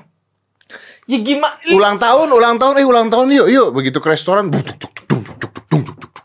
Ya 1.06 1.18
gimana? 1.18 1.58
Ulang 1.74 1.98
tahun, 1.98 2.28
ulang 2.30 2.56
tahun, 2.62 2.74
eh 2.78 2.86
ulang 2.86 3.08
tahun 3.10 3.34
yuk, 3.34 3.48
yuk. 3.50 3.68
Begitu 3.74 3.98
ke 3.98 4.14
restoran, 4.14 4.54
buk, 4.54 4.62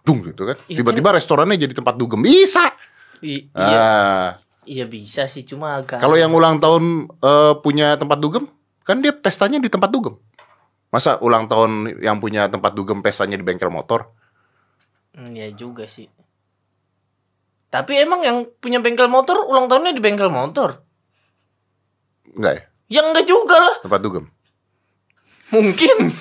tung, 0.07 0.23
gitu 0.23 0.47
kan. 0.47 0.55
Iya 0.65 0.79
Tiba-tiba 0.79 1.11
restorannya 1.11 1.59
jadi 1.59 1.75
tempat 1.75 1.99
dugem. 1.99 2.23
Bisa. 2.23 2.63
I- 3.19 3.49
iya, 3.49 3.79
Ah, 3.83 4.29
iya 4.63 4.87
bisa 4.87 5.27
sih 5.27 5.43
cuma 5.43 5.75
agak. 5.75 5.99
kalau 5.99 6.15
yang 6.15 6.31
ulang 6.31 6.57
tahun 6.57 7.11
eh, 7.11 7.53
punya 7.59 7.99
tempat 7.99 8.15
dugem, 8.17 8.47
kan 8.81 9.03
dia 9.03 9.11
pestanya 9.11 9.59
di 9.59 9.67
tempat 9.67 9.91
dugem. 9.91 10.15
Masa 10.87 11.19
ulang 11.19 11.51
tahun 11.51 11.99
yang 11.99 12.23
punya 12.23 12.47
tempat 12.47 12.71
dugem 12.71 13.03
pestanya 13.03 13.35
di 13.35 13.43
bengkel 13.43 13.67
motor? 13.67 14.15
Hmm, 15.11 15.35
Iya 15.35 15.51
juga 15.51 15.83
sih. 15.83 16.07
Tapi 17.67 17.99
emang 17.99 18.23
yang 18.23 18.47
punya 18.63 18.79
bengkel 18.79 19.11
motor 19.11 19.43
ulang 19.43 19.67
tahunnya 19.67 19.91
di 19.91 19.99
bengkel 19.99 20.31
motor? 20.31 20.79
Enggak 22.31 22.53
ya? 22.55 22.61
Ya 22.87 23.01
enggak 23.03 23.27
juga 23.27 23.59
lah. 23.59 23.75
Tempat 23.83 23.99
dugem. 23.99 24.25
Mungkin. 25.51 26.15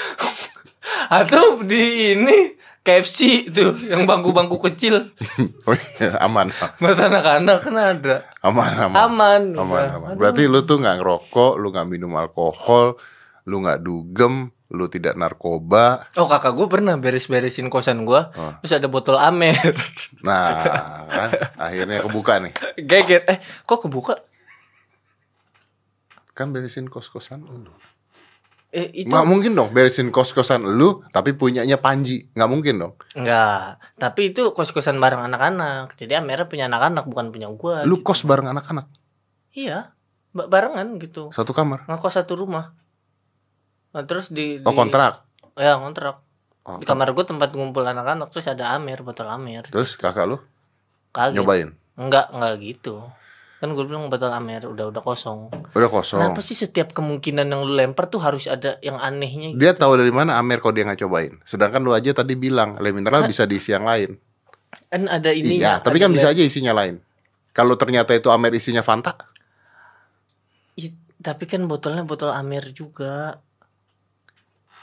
Atau 1.20 1.60
di 1.60 2.16
ini 2.16 2.56
KFC 2.82 3.46
tuh 3.46 3.78
yang 3.86 4.10
bangku-bangku 4.10 4.58
kecil 4.58 5.14
Oh 5.70 5.76
iya, 6.02 6.18
aman. 6.18 6.50
buat 6.82 6.98
anak-anak 6.98 7.58
kan 7.62 7.74
ada. 7.78 8.14
Aman, 8.42 8.74
aman. 8.74 8.96
Aman. 8.98 9.42
Aman, 9.54 9.70
udah. 9.70 9.86
aman. 10.02 10.14
Berarti 10.18 10.50
lu 10.50 10.66
tuh 10.66 10.82
nggak 10.82 10.98
ngerokok, 10.98 11.62
lu 11.62 11.70
nggak 11.70 11.86
minum 11.86 12.10
alkohol, 12.18 12.98
lu 13.46 13.62
nggak 13.62 13.86
dugem, 13.86 14.50
lu 14.72 14.90
tidak 14.90 15.14
narkoba. 15.14 16.10
Oh 16.18 16.26
kakak 16.26 16.58
gue 16.58 16.66
pernah 16.66 16.98
beres-beresin 16.98 17.70
kosan 17.70 18.02
gue 18.02 18.18
Oh. 18.34 18.52
Terus 18.64 18.82
ada 18.82 18.88
botol 18.90 19.14
Amer 19.20 19.54
Nah, 20.26 21.06
kan 21.06 21.30
akhirnya 21.60 22.02
kebuka 22.02 22.42
nih. 22.42 22.52
Geget 22.82 23.22
Eh 23.30 23.38
kok 23.62 23.84
kebuka? 23.86 24.18
Kan 26.32 26.50
beresin 26.50 26.88
kos-kosan 26.88 27.44
lu. 27.44 27.70
Eh 28.72 28.88
itu 28.94 29.06
Nggak 29.06 29.24
mungkin 29.24 29.52
dong 29.52 29.68
beresin 29.70 30.08
kos-kosan 30.08 30.64
lu 30.64 31.04
tapi 31.08 31.32
punyanya 31.32 31.76
Panji. 31.76 32.24
Nggak 32.32 32.48
mungkin 32.48 32.74
dong. 32.78 32.92
Enggak 33.12 33.76
Tapi 33.94 34.32
itu 34.32 34.48
kos-kosan 34.50 34.96
bareng 34.96 35.20
anak-anak 35.22 35.92
Jadi 35.94 36.16
Amernya 36.16 36.48
punya 36.48 36.64
anak-anak 36.66 37.04
bukan 37.04 37.28
punya 37.28 37.48
gue 37.48 37.84
Lu 37.84 38.00
kos 38.00 38.24
bareng 38.24 38.48
anak-anak 38.48 38.88
Iya 39.52 39.92
ba- 40.32 40.48
Barengan 40.48 40.96
gitu 40.96 41.28
satu 41.30 41.52
kamar. 41.52 41.84
Ngekos 41.84 42.16
satu 42.16 42.32
rumah 42.34 42.72
nah, 43.92 44.02
Terus 44.02 44.32
di, 44.32 44.56
Oh 44.58 44.72
di- 44.72 44.78
kontrak. 44.78 45.28
Ya 45.54 45.76
kontrak 45.76 46.24
Oh, 46.62 46.78
Di 46.78 46.86
kamar 46.86 47.10
gue 47.10 47.26
tempat 47.26 47.52
ngumpul 47.52 47.82
anak-anak 47.82 48.30
Terus 48.30 48.46
ada 48.46 48.72
Amer 48.72 49.02
Botol 49.02 49.26
Amer 49.26 49.66
Terus 49.66 49.94
kakak 49.94 50.24
lu 50.24 50.38
Kaget 51.10 51.36
nyobain. 51.36 51.68
Enggak 51.92 52.30
Enggak 52.30 52.56
gitu 52.56 53.04
Kan 53.62 53.78
gue 53.78 53.86
bilang 53.86 54.10
botol 54.10 54.34
Amer 54.34 54.66
Udah 54.66 54.90
udah 54.90 54.98
kosong 54.98 55.46
Udah 55.78 55.86
kosong. 55.86 56.18
Kenapa 56.18 56.42
sih 56.42 56.58
setiap 56.58 56.90
kemungkinan 56.90 57.46
yang 57.46 57.62
lu 57.62 57.78
lempar 57.78 58.10
tuh 58.10 58.18
harus 58.18 58.50
ada 58.50 58.82
yang 58.82 58.98
anehnya 58.98 59.54
gitu? 59.54 59.62
Dia 59.62 59.78
tahu 59.78 60.02
dari 60.02 60.10
mana 60.10 60.34
Amer 60.42 60.58
kalau 60.58 60.74
dia 60.74 60.82
nggak 60.82 61.06
cobain. 61.06 61.38
Sedangkan 61.46 61.78
lu 61.78 61.94
aja 61.94 62.10
tadi 62.10 62.34
bilang 62.34 62.82
le 62.82 62.90
mineral 62.90 63.30
bisa 63.30 63.46
diisi 63.46 63.70
yang 63.70 63.86
lain. 63.86 64.18
Kan 64.90 65.06
ada 65.06 65.30
ini 65.30 65.62
iya, 65.62 65.78
tapi 65.78 66.02
kan 66.02 66.10
bisa 66.10 66.34
aja 66.34 66.42
isinya 66.42 66.74
lain. 66.74 66.98
Kalau 67.54 67.78
ternyata 67.78 68.12
itu 68.12 68.28
Amer 68.28 68.52
isinya 68.52 68.82
Fanta, 68.82 69.14
tapi 71.22 71.46
kan 71.46 71.62
botolnya 71.70 72.02
botol 72.02 72.34
Amer 72.34 72.74
juga 72.74 73.38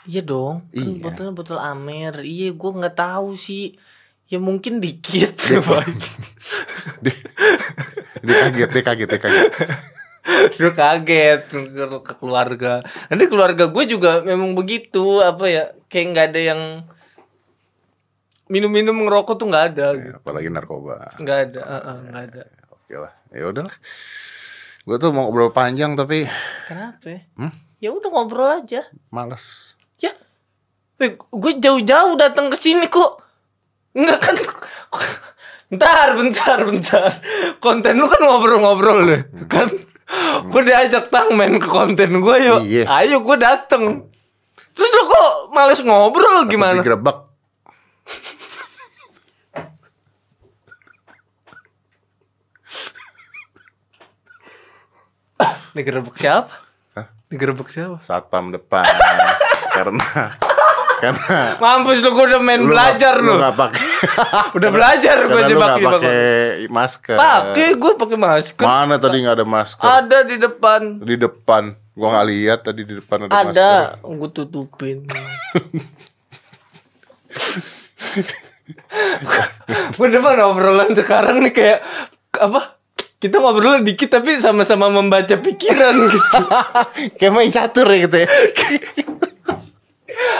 Iya 0.08 0.24
dong. 0.26 0.66
Kan 0.72 0.96
Iya. 0.96 1.04
botolnya 1.06 1.34
botol 1.36 1.60
Amer. 1.60 2.24
Iya, 2.24 2.56
gua 2.56 2.72
nggak 2.82 2.98
tahu 2.98 3.36
sih. 3.36 3.76
Ya 4.32 4.40
mungkin 4.42 4.82
dikit. 4.82 5.38
Dia, 5.38 5.62
dia 8.24 8.36
kaget 8.44 8.70
dia 8.70 8.84
kaget 8.84 9.08
dia 9.08 9.20
kaget 9.20 9.52
Gue 10.30 10.70
kaget 10.70 11.42
ke, 11.50 11.58
ke 12.06 12.14
keluarga. 12.22 12.86
Nanti 13.10 13.26
keluarga 13.26 13.66
gue 13.66 13.84
juga 13.90 14.22
memang 14.22 14.54
begitu 14.54 15.26
apa 15.26 15.50
ya 15.50 15.64
kayak 15.90 16.06
nggak 16.14 16.26
ada 16.30 16.42
yang 16.54 16.62
minum-minum 18.46 18.94
ngerokok 19.06 19.36
tuh 19.38 19.48
nggak 19.50 19.66
ada, 19.74 19.88
Ya, 19.94 20.18
apalagi 20.18 20.50
narkoba 20.50 21.18
nggak 21.18 21.40
ada, 21.50 21.62
Heeh, 21.66 21.98
nggak 22.10 22.24
ada. 22.34 22.44
oke 22.74 22.94
lah 22.98 23.12
ya 23.30 23.46
udahlah 23.46 23.76
gue 24.86 24.98
tuh 24.98 25.10
mau 25.14 25.30
ngobrol 25.30 25.54
panjang 25.54 25.94
tapi 25.94 26.26
Kenapa? 26.66 27.06
ya? 27.06 27.20
Hmm? 27.38 27.54
Ya 27.78 27.90
udah 27.94 28.10
ngobrol 28.10 28.50
aja. 28.50 28.90
males 29.10 29.78
Ya, 31.00 31.16
gue 31.16 31.54
jauh-jauh 31.64 32.20
datang 32.20 32.52
ke 32.52 32.60
sini 32.60 32.92
kok. 32.92 33.24
Enggak 33.96 34.20
kan? 34.20 34.36
Bentar, 35.70 36.18
bentar, 36.18 36.58
bentar. 36.66 37.10
Konten 37.62 38.02
lu 38.02 38.10
kan 38.10 38.22
ngobrol-ngobrol 38.26 39.00
deh, 39.06 39.22
kan? 39.46 39.70
Gue 40.50 40.62
diajak 40.66 41.14
tang 41.14 41.38
main 41.38 41.62
ke 41.62 41.70
konten 41.70 42.18
gue 42.18 42.36
yuk. 42.42 42.60
Iya. 42.66 42.84
Ayo 42.90 43.22
gue 43.22 43.38
dateng. 43.38 44.10
Terus 44.74 44.90
lu 44.90 45.04
kok 45.06 45.54
males 45.54 45.78
ngobrol 45.86 46.50
gimana? 46.50 46.82
digerebek 46.82 47.30
Digerebek 55.70 56.16
siapa? 56.18 56.52
Hah? 56.98 57.08
Digerebek 57.30 57.70
siapa? 57.70 58.02
satpam 58.02 58.50
depan 58.50 58.84
karena 59.78 60.34
karena 61.00 61.56
Mampus 61.58 62.00
lu 62.00 62.10
gue 62.10 62.26
udah 62.28 62.40
main 62.40 62.60
lu 62.60 62.70
belajar 62.70 63.14
lu. 63.18 63.34
nggak 63.34 63.56
pakai 63.56 63.84
Udah 64.58 64.70
belajar 64.70 65.16
gue 65.22 65.32
lu 65.34 65.50
jebak 65.50 65.70
jebak. 65.76 65.92
pakai 65.98 66.20
masker 66.68 67.16
Pakai 67.16 67.68
gue 67.74 67.92
pakai 67.96 68.18
masker. 68.18 68.62
mana 68.62 68.96
tadi 68.96 69.18
nggak 69.20 69.36
ada 69.36 69.48
masker 69.48 69.86
Ada 69.86 70.18
di 70.24 70.36
depan. 70.38 70.82
di 71.00 71.16
depan 71.16 71.64
gua 71.92 72.08
nggak 72.14 72.28
lihat 72.28 72.60
tadi 72.62 72.82
di 72.82 72.94
depan 72.96 73.18
ada, 73.22 73.32
masker 73.34 73.50
Ada, 73.50 73.72
gue 74.00 74.30
tutupin. 74.30 74.98
gue 79.92 80.08
depan 80.10 80.36
obrolan 80.42 80.92
sekarang 80.92 81.42
nih 81.42 81.52
kayak 81.52 81.80
apa? 82.36 82.80
Kita 83.18 83.36
ngobrol 83.38 83.84
dikit 83.84 84.08
tapi 84.10 84.40
sama-sama 84.40 84.88
membaca 84.88 85.36
pikiran 85.36 85.92
gitu. 86.08 86.40
kayak 87.20 87.34
main 87.34 87.52
catur 87.52 87.84
ya 87.86 87.98
gitu 88.02 88.18
ya 88.18 88.30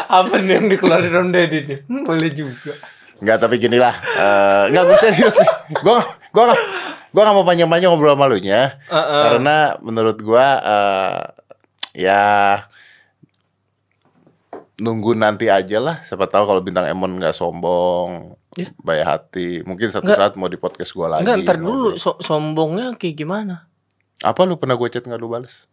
apa 0.10 0.34
nih 0.38 0.54
yang 0.56 0.68
dikeluarin 0.68 1.14
Om 1.14 1.30
Deddy 1.30 1.60
nih? 1.64 1.80
Hmm, 1.86 2.04
boleh 2.04 2.30
juga. 2.30 2.74
Nggak 3.20 3.38
tapi 3.38 3.60
gini 3.60 3.76
lah 3.76 3.92
eh, 4.00 4.64
Nggak 4.72 4.84
gue 4.86 4.98
serius 4.98 5.36
nih 5.36 5.52
Gue 5.76 6.00
gua 6.32 6.44
nggak 6.48 6.62
Gue 7.12 7.20
gak 7.20 7.36
mau 7.36 7.44
panjang-panjang 7.44 7.92
ngobrol 7.92 8.16
sama 8.16 8.32
lu 8.32 8.40
nya 8.40 8.80
Uh-uh. 8.88 9.22
Karena 9.28 9.56
menurut 9.80 10.16
gue 10.16 10.46
eh, 10.64 11.20
Ya 12.00 12.24
Nunggu 14.78 15.12
nanti 15.14 15.52
aja 15.52 15.84
lah 15.84 16.00
Siapa 16.02 16.32
tahu 16.32 16.48
kalau 16.48 16.64
bintang 16.64 16.88
Emon 16.88 17.20
nggak 17.20 17.36
sombong 17.36 18.40
Ya. 18.56 18.72
Baik 18.80 19.04
hati 19.04 19.62
Mungkin 19.62 19.92
satu 19.92 20.08
Nggak. 20.08 20.16
saat 20.18 20.34
mau 20.34 20.48
di 20.48 20.56
podcast 20.56 20.90
gue 20.90 21.04
lagi 21.06 21.22
Enggak, 21.22 21.38
ntar 21.44 21.58
dulu 21.60 21.96
so- 21.96 22.18
sombongnya 22.18 22.96
kayak 22.96 23.16
gimana? 23.16 23.68
Apa 24.20 24.44
lu 24.44 24.56
pernah 24.56 24.74
gue 24.74 24.88
chat 24.88 25.04
nggak 25.04 25.16
lu 25.16 25.28
bales 25.28 25.68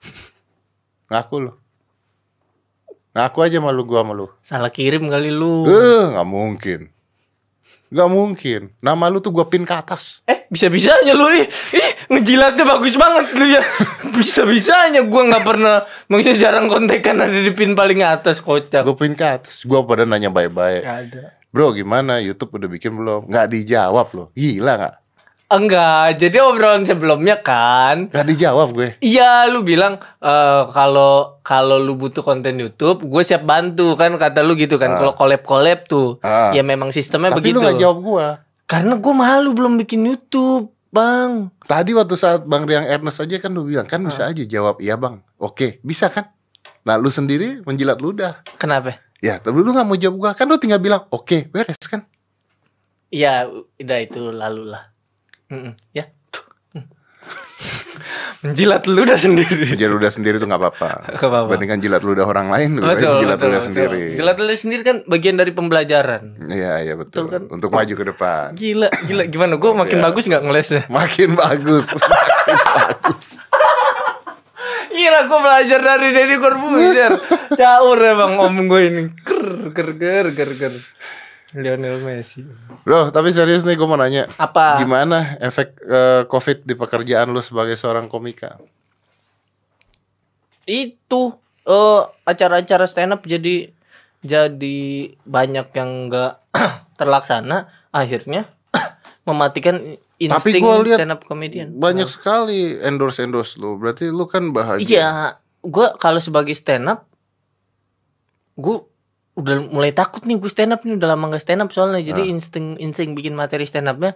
Ngaku 1.12 1.36
lu 1.38 1.52
Ngaku 3.14 3.38
aja 3.46 3.62
malu 3.62 3.86
gue 3.86 3.94
sama 3.94 4.10
lu 4.10 4.26
Salah 4.42 4.74
kirim 4.74 5.06
kali 5.06 5.30
lu. 5.30 5.62
Eh, 5.70 6.04
nggak 6.10 6.26
mungkin. 6.26 6.80
Nggak 7.94 8.10
mungkin. 8.10 8.60
Nama 8.82 9.06
lu 9.06 9.22
tuh 9.22 9.30
gua 9.30 9.46
pin 9.46 9.62
ke 9.62 9.70
atas. 9.70 10.26
Eh, 10.26 10.50
bisa-bisanya 10.50 11.14
lu 11.14 11.30
ih, 11.30 11.46
ih 11.78 11.90
ngejilatnya 12.10 12.66
bagus 12.66 12.98
banget 12.98 13.30
lu 13.38 13.46
ya. 13.46 13.62
Bisa-bisanya 14.18 15.06
gua 15.06 15.30
nggak 15.30 15.44
pernah 15.46 15.86
maksudnya 16.10 16.50
jarang 16.50 16.66
kontekan 16.66 17.22
ada 17.22 17.38
di 17.38 17.54
pin 17.54 17.78
paling 17.78 18.02
atas 18.02 18.42
kocak. 18.42 18.82
Gua 18.82 18.98
pin 18.98 19.14
ke 19.14 19.22
atas. 19.22 19.62
Gua 19.62 19.86
pada 19.86 20.02
nanya 20.02 20.34
baik-baik. 20.34 20.82
Gak 20.82 20.98
ada. 21.06 21.22
Bro, 21.54 21.70
gimana? 21.78 22.18
YouTube 22.18 22.58
udah 22.58 22.66
bikin 22.66 22.98
belum? 22.98 23.30
Nggak 23.30 23.46
dijawab 23.46 24.10
loh. 24.10 24.26
Gila 24.34 24.74
nggak? 24.74 24.94
Enggak, 25.54 26.18
jadi 26.18 26.36
obrolan 26.40 26.82
sebelumnya 26.82 27.38
kan 27.38 28.10
Nggak 28.10 28.26
dijawab 28.26 28.68
gue. 28.72 28.88
Iya, 28.98 29.46
lu 29.46 29.62
bilang 29.62 29.96
eh, 30.18 30.62
kalau 30.68 31.38
kalau 31.40 31.78
lu 31.78 31.94
butuh 31.94 32.20
konten 32.20 32.58
YouTube, 32.58 33.04
gue 33.04 33.22
siap 33.22 33.42
bantu 33.42 33.94
kan 33.94 34.10
kata 34.14 34.40
lu 34.40 34.54
gitu 34.54 34.74
kan. 34.74 34.94
Kalau 34.94 35.12
collab-collab 35.12 35.86
tuh, 35.86 36.18
Ah. 36.20 36.50
ya 36.50 36.60
memang 36.60 36.90
sistemnya 36.90 37.30
Tapi 37.30 37.40
begitu. 37.40 37.54
lu 37.54 37.62
nggak 37.62 37.78
jawab 37.78 37.98
gua. 38.00 38.26
Karena 38.64 38.96
gue 38.96 39.14
malu 39.14 39.50
belum 39.52 39.76
bikin 39.78 40.02
YouTube, 40.02 40.72
Bang. 40.88 41.50
Tadi 41.60 41.90
waktu 41.90 42.14
saat 42.14 42.42
Bang 42.44 42.64
Riang 42.64 42.86
Ernest 42.86 43.18
aja 43.18 43.36
kan 43.36 43.50
lu 43.50 43.64
bilang 43.64 43.84
kan 43.84 43.98
Ah. 43.98 44.06
bisa 44.06 44.22
aja 44.24 44.42
jawab 44.42 44.78
iya 44.78 44.94
bang. 44.94 45.18
Oke, 45.36 45.82
bisa 45.82 46.06
kan? 46.06 46.30
Nah 46.82 46.94
lu 46.94 47.08
sendiri 47.08 47.60
menjilat 47.60 47.98
ludah. 47.98 48.46
Kenapa? 48.54 49.02
Ya, 49.18 49.36
tapi 49.36 49.58
lu 49.58 49.68
nggak 49.68 49.82
mau 49.82 49.94
jawab 49.94 50.16
gua 50.16 50.30
kan 50.32 50.44
lu 50.44 50.54
tinggal 50.54 50.78
bilang 50.78 51.02
oke 51.08 51.48
beres 51.48 51.82
kan? 51.84 52.06
Iya, 53.08 53.46
udah 53.76 53.98
itu 54.00 54.22
lalu 54.28 54.70
lah. 54.70 54.93
Ya. 55.92 56.04
Tuh. 56.28 56.44
Menjilat 58.44 58.84
lu 58.84 59.00
udah 59.00 59.16
sendiri. 59.16 59.72
Menjilat 59.72 59.92
ludah 59.94 60.12
sendiri 60.12 60.36
tuh 60.36 60.44
nggak 60.44 60.60
apa-apa. 60.60 61.16
Bandingkan 61.48 61.80
jilat 61.80 62.04
ludah 62.04 62.28
orang 62.28 62.52
lain, 62.52 62.76
lebih 62.76 62.84
baik 62.84 62.98
Betul, 63.00 63.16
jilat 63.24 63.38
betul, 63.38 63.48
ludah 63.48 63.56
betul. 63.56 63.68
sendiri. 63.72 64.02
Jilat 64.14 64.36
lu 64.36 64.52
sendiri 64.52 64.82
kan 64.84 64.96
bagian 65.06 65.36
dari 65.36 65.52
pembelajaran. 65.52 66.22
Iya 66.44 66.72
iya 66.82 66.94
betul. 66.94 67.24
Betul 67.24 67.32
kan? 67.32 67.42
Untuk 67.48 67.72
maju 67.72 67.92
ke 67.94 68.04
depan. 68.04 68.46
Gila, 68.52 68.88
gila 69.08 69.24
gimana? 69.26 69.56
Gue 69.56 69.72
makin 69.72 69.96
Iya. 69.96 70.04
bagus 70.04 70.24
nggak 70.28 70.42
ngelesnya? 70.44 70.82
Makin 70.88 71.30
bagus. 71.34 71.86
Makin 72.44 72.58
bagus. 72.68 73.28
Gila, 74.94 75.20
gue 75.24 75.38
belajar 75.40 75.80
dari 75.80 76.08
Deddy 76.12 76.36
Corbuzier. 76.36 77.12
Caur 77.58 77.98
emang 77.98 78.32
om 78.38 78.56
gue 78.68 78.82
ini. 78.84 79.02
Ger, 79.24 79.48
ger, 79.72 79.88
ger, 79.96 80.26
ger, 80.30 80.50
ger. 80.54 80.74
Lionel 81.54 82.02
Messi. 82.02 82.42
Bro, 82.82 83.14
tapi 83.14 83.30
serius 83.30 83.62
nih 83.62 83.78
gue 83.78 83.86
mau 83.86 83.94
nanya. 83.94 84.26
Apa? 84.36 84.82
Gimana 84.82 85.38
efek 85.38 85.78
eh, 85.86 86.22
COVID 86.26 86.66
di 86.66 86.74
pekerjaan 86.74 87.30
lu 87.30 87.38
sebagai 87.40 87.78
seorang 87.78 88.10
komika? 88.10 88.58
Itu 90.66 91.38
eh 91.64 92.02
acara-acara 92.26 92.84
stand 92.90 93.14
up 93.14 93.22
jadi 93.22 93.70
jadi 94.24 94.78
banyak 95.22 95.66
yang 95.78 95.90
nggak 96.10 96.32
terlaksana. 97.00 97.70
Akhirnya 97.94 98.50
mematikan 99.28 99.94
insting 100.18 100.58
gua 100.58 100.82
lihat 100.82 100.98
stand 100.98 101.14
up 101.14 101.22
comedian. 101.22 101.70
Banyak 101.70 102.10
sekali 102.10 102.74
endorse-endorse 102.82 103.62
lu. 103.62 103.78
Berarti 103.78 104.10
lu 104.10 104.26
kan 104.26 104.50
bahagia. 104.50 104.82
Iya, 104.82 105.10
gue 105.62 105.86
kalau 106.02 106.18
sebagai 106.18 106.52
stand 106.58 106.90
up, 106.90 107.06
gue 108.58 108.82
udah 109.34 109.66
mulai 109.66 109.90
takut 109.90 110.22
nih 110.22 110.36
gue 110.36 110.46
stand 110.46 110.70
up 110.70 110.82
nih 110.82 110.94
udah 110.94 111.08
lama 111.10 111.28
gak 111.28 111.42
stand 111.42 111.58
up 111.58 111.70
soalnya 111.70 112.00
jadi 112.00 112.22
insting 112.24 112.78
insting 112.78 113.12
bikin 113.12 113.32
materi 113.32 113.64
stand 113.64 113.86
upnya 113.86 114.14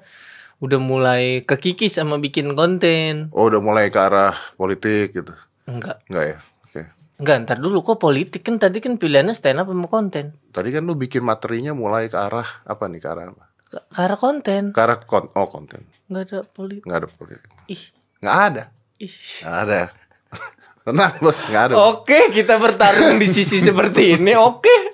udah 0.59 0.79
mulai 0.81 1.23
kekikis 1.43 1.97
sama 1.97 2.17
bikin 2.17 2.53
konten 2.53 3.31
Oh, 3.31 3.47
udah 3.47 3.59
mulai 3.59 3.89
ke 3.89 3.97
arah 3.97 4.31
politik 4.55 5.13
gitu. 5.13 5.35
enggak 5.65 6.03
Enggak 6.07 6.25
ya? 6.25 6.39
Oke. 6.65 6.81
enggak 7.17 7.37
ntar 7.41 7.59
dulu 7.59 7.79
kok 7.81 7.97
politik 7.97 8.43
kan 8.43 8.57
tadi 8.57 8.79
kan 8.79 8.95
pilihannya 8.95 9.33
stand 9.33 9.59
up 9.59 9.67
sama 9.67 9.87
konten 9.87 10.35
Tadi 10.49 10.69
kan 10.69 10.83
lu 10.83 10.95
bikin 10.95 11.21
materinya 11.21 11.71
mulai 11.73 12.07
ke 12.07 12.17
arah 12.17 12.47
apa 12.63 12.87
nih? 12.87 12.99
Ke 12.99 13.09
arah 13.09 13.25
apa? 13.29 13.45
ke 13.65 13.79
ke 13.85 14.01
arah 14.01 14.17
konten 14.17 14.63
Ke 14.71 14.81
arah 14.81 14.99
kon 15.01 15.31
oh 15.31 15.47
konten. 15.47 15.83
nggak 16.07 16.23
ada 16.25 16.39
politik 16.43 16.83
Enggak 16.85 16.99
ada 16.99 17.09
politik. 17.13 17.51
ih 17.67 17.83
Enggak 18.19 18.37
ada. 18.41 18.63
ih 18.99 19.15
Enggak 19.39 19.59
ada. 19.61 19.81
Tenang, 20.89 21.13
Bos, 21.21 21.39
enggak 21.45 21.63
ada. 21.69 21.75
oke 21.77 22.33
kita 22.33 22.57
bertarung 22.57 23.15
di 23.17 23.29
sisi 23.29 23.61
seperti 23.61 24.17
ini 24.17 24.33
oke 24.33 24.88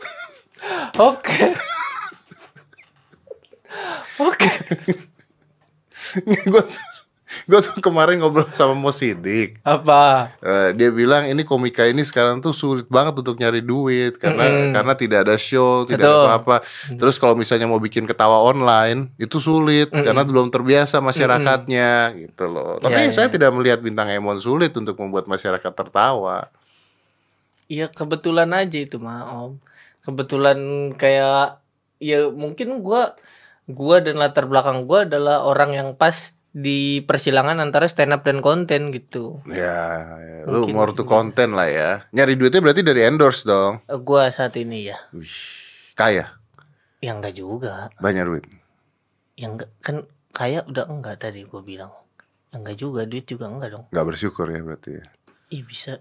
oke 0.99 1.39
oke 4.23 4.51
gue 6.23 6.62
tuh, 6.62 6.85
gue 7.51 7.59
tuh 7.59 7.75
kemarin 7.83 8.23
ngobrol 8.23 8.47
sama 8.55 8.71
Mo 8.79 8.95
Sidik. 8.95 9.59
apa 9.67 10.31
Eh, 10.39 10.71
dia 10.79 10.95
bilang 10.95 11.27
ini 11.27 11.43
komika 11.43 11.83
ini 11.83 12.07
sekarang 12.07 12.39
tuh 12.39 12.55
sulit 12.55 12.87
banget 12.87 13.19
untuk 13.19 13.35
nyari 13.35 13.59
duit 13.59 14.15
karena 14.23 14.71
karena 14.71 14.95
tidak 14.95 15.19
ada 15.27 15.35
show, 15.35 15.83
tidak 15.83 16.07
ada 16.07 16.39
apa-apa. 16.39 16.62
Terus 16.95 17.19
kalau 17.19 17.35
misalnya 17.35 17.67
mau 17.67 17.83
bikin 17.83 18.07
ketawa 18.07 18.39
online 18.39 19.11
itu 19.19 19.43
sulit 19.43 19.91
karena 19.91 20.23
belum 20.23 20.55
terbiasa 20.55 21.03
masyarakatnya 21.03 22.15
gitu 22.23 22.47
loh. 22.47 22.79
Tapi 22.79 23.11
Ya, 23.11 23.11
saya 23.11 23.27
tidak 23.27 23.51
melihat 23.51 23.83
bintang 23.83 24.07
Emon 24.07 24.39
sulit 24.39 24.71
untuk 24.79 24.95
membuat 25.03 25.27
masyarakat 25.27 25.73
tertawa. 25.75 26.47
Iya 27.67 27.91
kebetulan 27.91 28.55
aja 28.55 28.79
itu 28.79 29.03
mah 29.03 29.27
om. 29.35 29.59
Kebetulan 30.05 30.59
kayak 30.95 31.65
ya 31.97 32.29
mungkin 32.29 32.85
gua 32.85 33.17
gua 33.65 34.05
dan 34.05 34.21
latar 34.21 34.45
belakang 34.45 34.85
gua 34.85 35.09
adalah 35.09 35.43
orang 35.43 35.73
yang 35.73 35.89
pas 35.97 36.31
di 36.55 37.03
persilangan 37.03 37.59
antara 37.59 37.89
stand 37.89 38.15
up 38.15 38.23
dan 38.23 38.39
konten 38.39 38.93
gitu. 38.93 39.43
Ya, 39.49 40.05
ya. 40.21 40.39
lu 40.47 40.71
more 40.71 40.95
to 40.95 41.03
konten 41.03 41.57
lah 41.57 41.67
ya. 41.67 41.91
Nyari 42.13 42.37
duitnya 42.37 42.63
berarti 42.63 42.85
dari 42.85 43.03
endorse 43.03 43.43
dong. 43.43 43.83
Eh, 43.89 43.99
Gua 43.99 44.31
saat 44.31 44.55
ini 44.55 44.87
ya, 44.87 45.01
Wih, 45.11 45.27
kaya, 45.97 46.31
ya 47.01 47.11
enggak 47.11 47.35
juga. 47.35 47.91
banyak 47.99 48.23
duit. 48.23 48.45
Ya 49.35 49.51
enggak 49.51 49.73
kan 49.83 50.07
kayak 50.31 50.71
udah 50.71 50.87
enggak 50.87 51.19
tadi 51.19 51.43
gua 51.43 51.65
bilang. 51.65 51.91
Enggak 52.55 52.79
juga, 52.79 53.03
duit 53.03 53.27
juga 53.27 53.51
enggak 53.51 53.71
dong. 53.75 53.85
Nggak 53.91 54.07
bersyukur 54.07 54.47
ya 54.47 54.63
berarti. 54.63 55.01
ya. 55.01 55.05
Ih 55.51 55.67
bisa. 55.67 55.99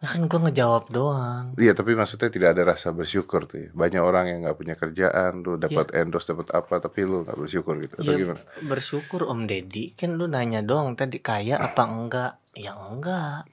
Nah, 0.00 0.08
kan 0.08 0.24
gua 0.24 0.48
ngejawab 0.48 0.88
doang. 0.88 1.52
Iya, 1.60 1.76
tapi 1.76 1.92
maksudnya 1.92 2.32
tidak 2.32 2.56
ada 2.56 2.72
rasa 2.72 2.88
bersyukur 2.88 3.44
tuh. 3.44 3.58
Ya. 3.60 3.70
Banyak 3.76 4.00
orang 4.00 4.32
yang 4.32 4.38
nggak 4.48 4.56
punya 4.56 4.72
kerjaan, 4.72 5.44
lu 5.44 5.60
dapat 5.60 5.92
endorse, 5.92 6.32
dapat 6.32 6.48
apa, 6.56 6.80
tapi 6.80 7.04
lu 7.04 7.20
nggak 7.20 7.36
bersyukur 7.36 7.76
gitu. 7.84 8.00
Atau 8.00 8.16
Ya, 8.16 8.16
gimana? 8.16 8.40
bersyukur 8.64 9.28
Om 9.28 9.44
Deddy 9.44 9.92
kan 9.92 10.16
lu 10.16 10.24
nanya 10.24 10.64
doang 10.64 10.96
tadi 10.96 11.20
kaya 11.20 11.60
apa 11.60 11.84
enggak? 11.84 12.32
Ya 12.56 12.72
enggak. 12.72 13.44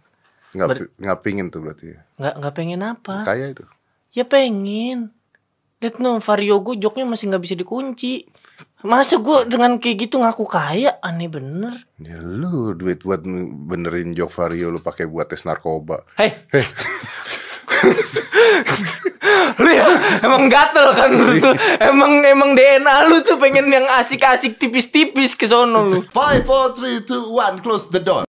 Nggak, 0.55 0.67
ber- 0.71 0.91
nggak 0.95 1.19
pingin 1.19 1.51
tuh 1.51 1.59
berarti. 1.59 1.85
Ya. 1.91 1.99
Enggak 2.15 2.33
enggak 2.39 2.53
pengen 2.55 2.81
apa? 2.81 3.15
Kaya 3.27 3.45
itu. 3.51 3.65
Ya 4.15 4.23
pengen. 4.23 5.11
Lihat 5.83 5.99
no, 5.99 6.23
Vario 6.23 6.63
gue 6.63 6.79
joknya 6.79 7.03
masih 7.03 7.27
nggak 7.27 7.43
bisa 7.43 7.55
dikunci. 7.59 8.23
Masa 8.86 9.18
gue 9.18 9.49
dengan 9.49 9.82
kayak 9.82 10.05
gitu 10.05 10.22
ngaku 10.22 10.45
kaya? 10.45 11.01
Aneh 11.01 11.26
bener. 11.26 11.74
Ya 11.97 12.22
lu 12.22 12.78
duit 12.78 13.01
buat 13.01 13.26
benerin 13.68 14.14
jok 14.14 14.30
vario 14.30 14.70
lu 14.70 14.78
pakai 14.78 15.10
buat 15.10 15.34
tes 15.34 15.41
narkoba. 15.49 16.05
Hei. 16.14 16.38
lu 19.58 19.70
ya 19.74 19.88
emang 20.22 20.45
gatel 20.45 20.93
kan 20.93 21.10
lu 21.10 21.41
tuh. 21.41 21.58
Emang 21.82 22.22
emang 22.22 22.53
DNA 22.53 23.10
lu 23.10 23.26
tuh 23.26 23.41
pengen 23.41 23.66
yang 23.74 23.89
asik-asik 23.97 24.62
tipis-tipis 24.62 25.34
ke 25.34 25.49
sono 25.49 25.82
lu. 25.82 26.05
Five, 26.14 26.45
four, 26.45 26.78
three, 26.78 27.01
two, 27.01 27.34
one, 27.34 27.58
close 27.66 27.89
the 27.89 27.97
door. 27.97 28.26